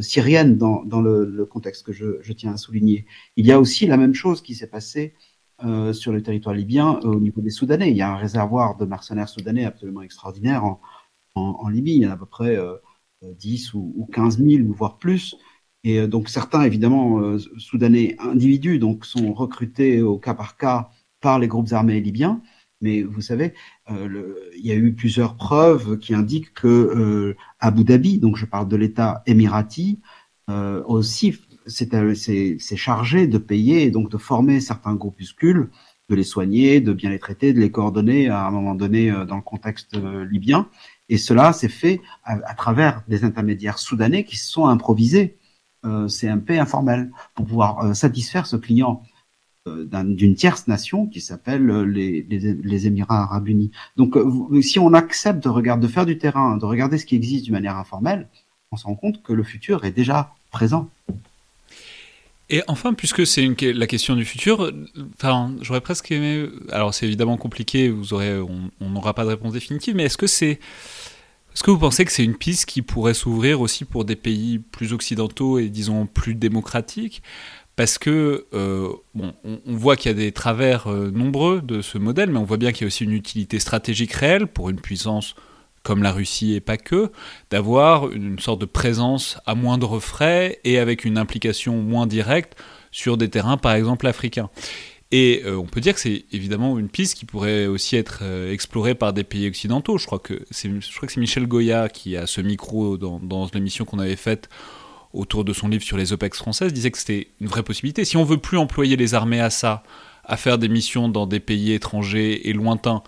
[0.00, 3.04] syriennes dans, dans le, le, contexte que je, je, tiens à souligner.
[3.36, 5.12] Il y a aussi la même chose qui s'est passée
[5.92, 7.90] sur le territoire libyen au niveau des Soudanais.
[7.90, 10.80] Il y a un réservoir de mercenaires soudanais absolument extraordinaire en,
[11.34, 11.96] en, en Libye.
[11.96, 12.56] Il y en a à peu près
[13.38, 15.36] 10 ou, ou 15 000, voire plus.
[15.84, 20.90] Et euh, donc certains, évidemment, euh, soudanais individus, donc sont recrutés au cas par cas
[21.20, 22.42] par les groupes armés libyens.
[22.80, 23.54] Mais vous savez,
[23.90, 28.68] euh, il y a eu plusieurs preuves qui indiquent que Abu Dhabi, donc je parle
[28.68, 30.00] de l'État émirati,
[30.86, 31.34] aussi
[31.66, 35.70] c'est chargé de payer et donc de former certains groupuscules,
[36.10, 39.36] de les soigner, de bien les traiter, de les coordonner à un moment donné dans
[39.36, 39.96] le contexte
[40.30, 40.68] libyen.
[41.08, 45.36] Et cela s'est fait à, travers des intermédiaires soudanais qui se sont improvisés
[45.84, 49.02] euh, CMP informel pour pouvoir euh, satisfaire ce client
[49.66, 53.70] euh, d'une tierce nation qui s'appelle euh, les, Émirats arabes unis.
[53.96, 54.16] Donc
[54.62, 57.76] si on accepte de, de faire du terrain, de regarder ce qui existe d'une manière
[57.76, 58.28] informelle,
[58.72, 60.88] on se rend compte que le futur est déjà présent.
[62.50, 64.70] Et enfin, puisque c'est la question du futur,
[65.14, 66.48] enfin, j'aurais presque aimé.
[66.70, 70.26] Alors, c'est évidemment compliqué, vous aurez, on n'aura pas de réponse définitive, mais est-ce que
[70.26, 70.60] c'est.
[71.54, 74.58] Est-ce que vous pensez que c'est une piste qui pourrait s'ouvrir aussi pour des pays
[74.58, 77.22] plus occidentaux et disons plus démocratiques?
[77.76, 81.98] Parce que euh, bon, on, voit qu'il y a des travers euh, nombreux de ce
[81.98, 84.80] modèle, mais on voit bien qu'il y a aussi une utilité stratégique réelle pour une
[84.80, 85.34] puissance
[85.84, 87.12] comme la Russie et pas que,
[87.50, 92.58] d'avoir une sorte de présence à moindre frais et avec une implication moins directe
[92.90, 94.50] sur des terrains, par exemple, africains.
[95.12, 98.50] Et euh, on peut dire que c'est évidemment une piste qui pourrait aussi être euh,
[98.52, 99.98] explorée par des pays occidentaux.
[99.98, 100.68] Je crois que c'est,
[101.16, 104.48] Michel Goya qui a ce micro dans, dans l'émission qu'on avait faite
[105.12, 108.04] autour de son livre sur les OPEX françaises, disait que c'était une vraie possibilité.
[108.04, 109.84] Si on veut plus employer les armées à ça,
[110.24, 113.02] à faire des missions dans des pays étrangers et lointains,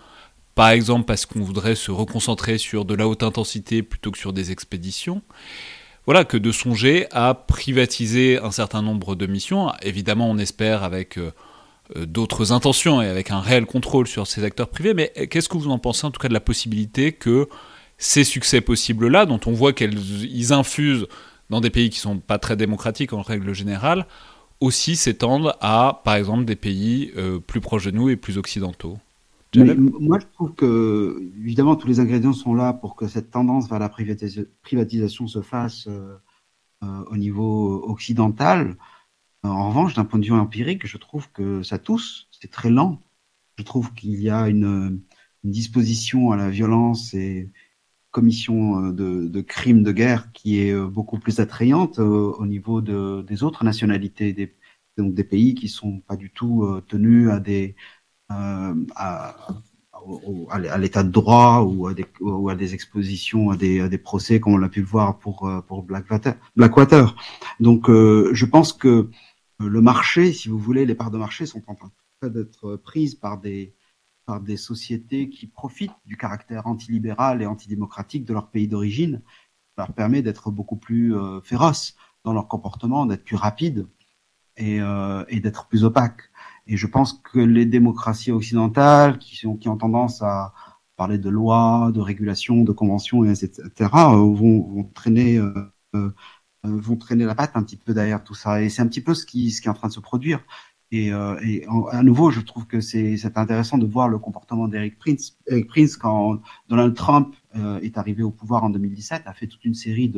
[0.56, 4.32] par exemple parce qu'on voudrait se reconcentrer sur de la haute intensité plutôt que sur
[4.32, 5.22] des expéditions.
[6.06, 9.70] Voilà, que de songer à privatiser un certain nombre de missions.
[9.82, 11.32] Évidemment, on espère avec euh,
[11.94, 15.48] euh, d'autres intentions et avec un réel contrôle sur ces acteurs privés, mais euh, qu'est-ce
[15.48, 17.48] que vous en pensez en tout cas de la possibilité que
[17.98, 21.06] ces succès possibles-là, dont on voit qu'ils infusent
[21.50, 24.06] dans des pays qui ne sont pas très démocratiques en règle générale,
[24.60, 27.12] aussi s'étendent à, par exemple, des pays
[27.46, 28.98] plus proches de nous et plus occidentaux?
[29.64, 33.78] Moi, je trouve que, évidemment, tous les ingrédients sont là pour que cette tendance vers
[33.78, 36.16] la privatisation se fasse euh,
[36.82, 38.76] euh, au niveau occidental.
[39.42, 43.00] En revanche, d'un point de vue empirique, je trouve que ça tousse, c'est très lent.
[43.58, 45.00] Je trouve qu'il y a une,
[45.44, 47.52] disposition à la violence et
[48.10, 53.64] commission euh, de, crimes de guerre qui est beaucoup plus attrayante au niveau des autres
[53.64, 54.52] nationalités, des,
[54.98, 57.95] donc des pays qui sont pas du tout tenus à des euh,
[58.28, 59.36] à,
[60.50, 63.98] à l'état de droit ou à des, ou à des expositions, à des, à des
[63.98, 67.16] procès, comme on l'a pu le voir pour, euh, pour Blackwater.
[67.60, 69.10] Donc, euh, je pense que
[69.58, 71.90] le marché, si vous voulez, les parts de marché sont en train
[72.22, 73.74] d'être prises par des,
[74.26, 79.22] par des sociétés qui profitent du caractère antilibéral et antidémocratique de leur pays d'origine,
[79.78, 83.86] leur permet d'être beaucoup plus féroces dans leur comportement, d'être plus rapides
[84.56, 84.78] et,
[85.28, 86.30] et d'être plus opaques.
[86.66, 90.52] Et je pense que les démocraties occidentales, qui, sont, qui ont tendance à
[90.96, 95.52] parler de lois, de régulations, de conventions, etc., euh, vont, vont traîner, euh,
[95.94, 96.10] euh,
[96.64, 98.62] vont traîner la patte un petit peu derrière tout ça.
[98.62, 100.40] Et c'est un petit peu ce qui, ce qui est en train de se produire.
[100.92, 104.98] Et, euh, et à nouveau, je trouve que c'est intéressant de voir le comportement d'Eric
[104.98, 105.36] Prince.
[105.48, 109.64] Eric Prince, quand Donald Trump euh, est arrivé au pouvoir en 2017, a fait toute
[109.64, 110.12] une série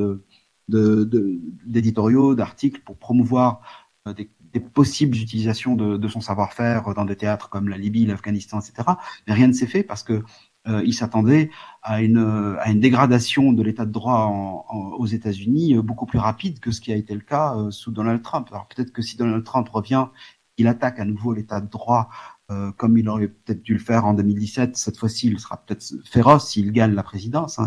[0.68, 3.60] d'éditoriaux, de, d'articles pour promouvoir
[4.16, 4.30] des
[4.60, 8.88] possibles utilisations de, son savoir-faire dans des théâtres comme la Libye, l'Afghanistan, etc.
[9.26, 10.22] Mais rien ne s'est fait parce que
[10.68, 11.50] euh, s'attendait
[11.82, 14.66] à une, à une dégradation de l'état de droit
[14.98, 17.90] aux États-Unis euh, beaucoup plus rapide que ce qui a été le cas euh, sous
[17.90, 18.48] Donald Trump.
[18.50, 20.06] Alors peut-être que si Donald Trump revient,
[20.58, 22.08] il attaque à nouveau l'état de droit
[22.78, 24.74] comme il aurait peut-être dû le faire en 2017.
[24.74, 27.58] Cette fois-ci, il sera peut-être féroce s'il gagne la présidence.
[27.58, 27.66] Hein,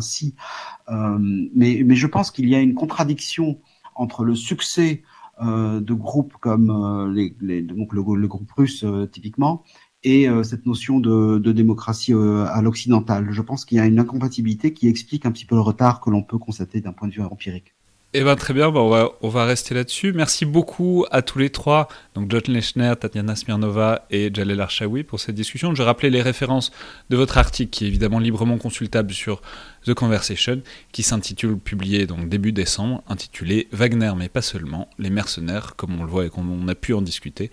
[1.53, 3.61] mais, mais je pense qu'il y a une contradiction
[3.93, 5.03] entre le succès
[5.41, 9.63] de groupes comme euh, donc le, le, groupe russe euh, typiquement
[10.03, 13.27] et cette notion de, de démocratie à l'occidental.
[13.29, 16.09] Je pense qu'il y a une incompatibilité qui explique un petit peu le retard que
[16.09, 17.75] l'on peut constater d'un point de vue empirique.
[18.13, 20.11] Eh ben très bien, on, va, on va rester là-dessus.
[20.11, 25.21] Merci beaucoup à tous les trois, donc John Lechner, Tatiana Smirnova et Jalel Archaoui pour
[25.21, 25.73] cette discussion.
[25.73, 26.73] Je rappelais les références
[27.09, 29.41] de votre article qui est évidemment librement consultable sur
[29.85, 35.77] The Conversation, qui s'intitule, publié donc début décembre, intitulé Wagner, mais pas seulement, les mercenaires,
[35.77, 37.49] comme on le voit et comme on a pu en discuter,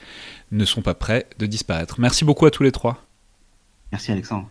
[0.51, 2.01] ne sont pas prêts de disparaître.
[2.01, 3.08] Merci beaucoup à tous les trois.
[3.93, 4.49] Merci Alexandre.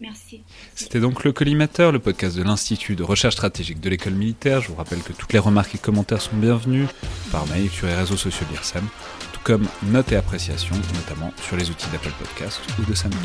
[0.00, 0.42] Merci.
[0.74, 4.60] C'était donc le Collimateur, le podcast de l'Institut de recherche stratégique de l'école militaire.
[4.60, 6.88] Je vous rappelle que toutes les remarques et commentaires sont bienvenus
[7.32, 8.84] par mail sur les réseaux sociaux d'IRSEM,
[9.32, 13.22] tout comme notes et appréciations, notamment sur les outils d'Apple Podcast ou de SoundCloud.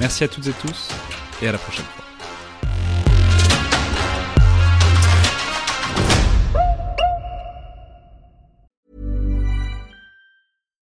[0.00, 0.88] Merci à toutes et tous
[1.42, 2.03] et à la prochaine fois.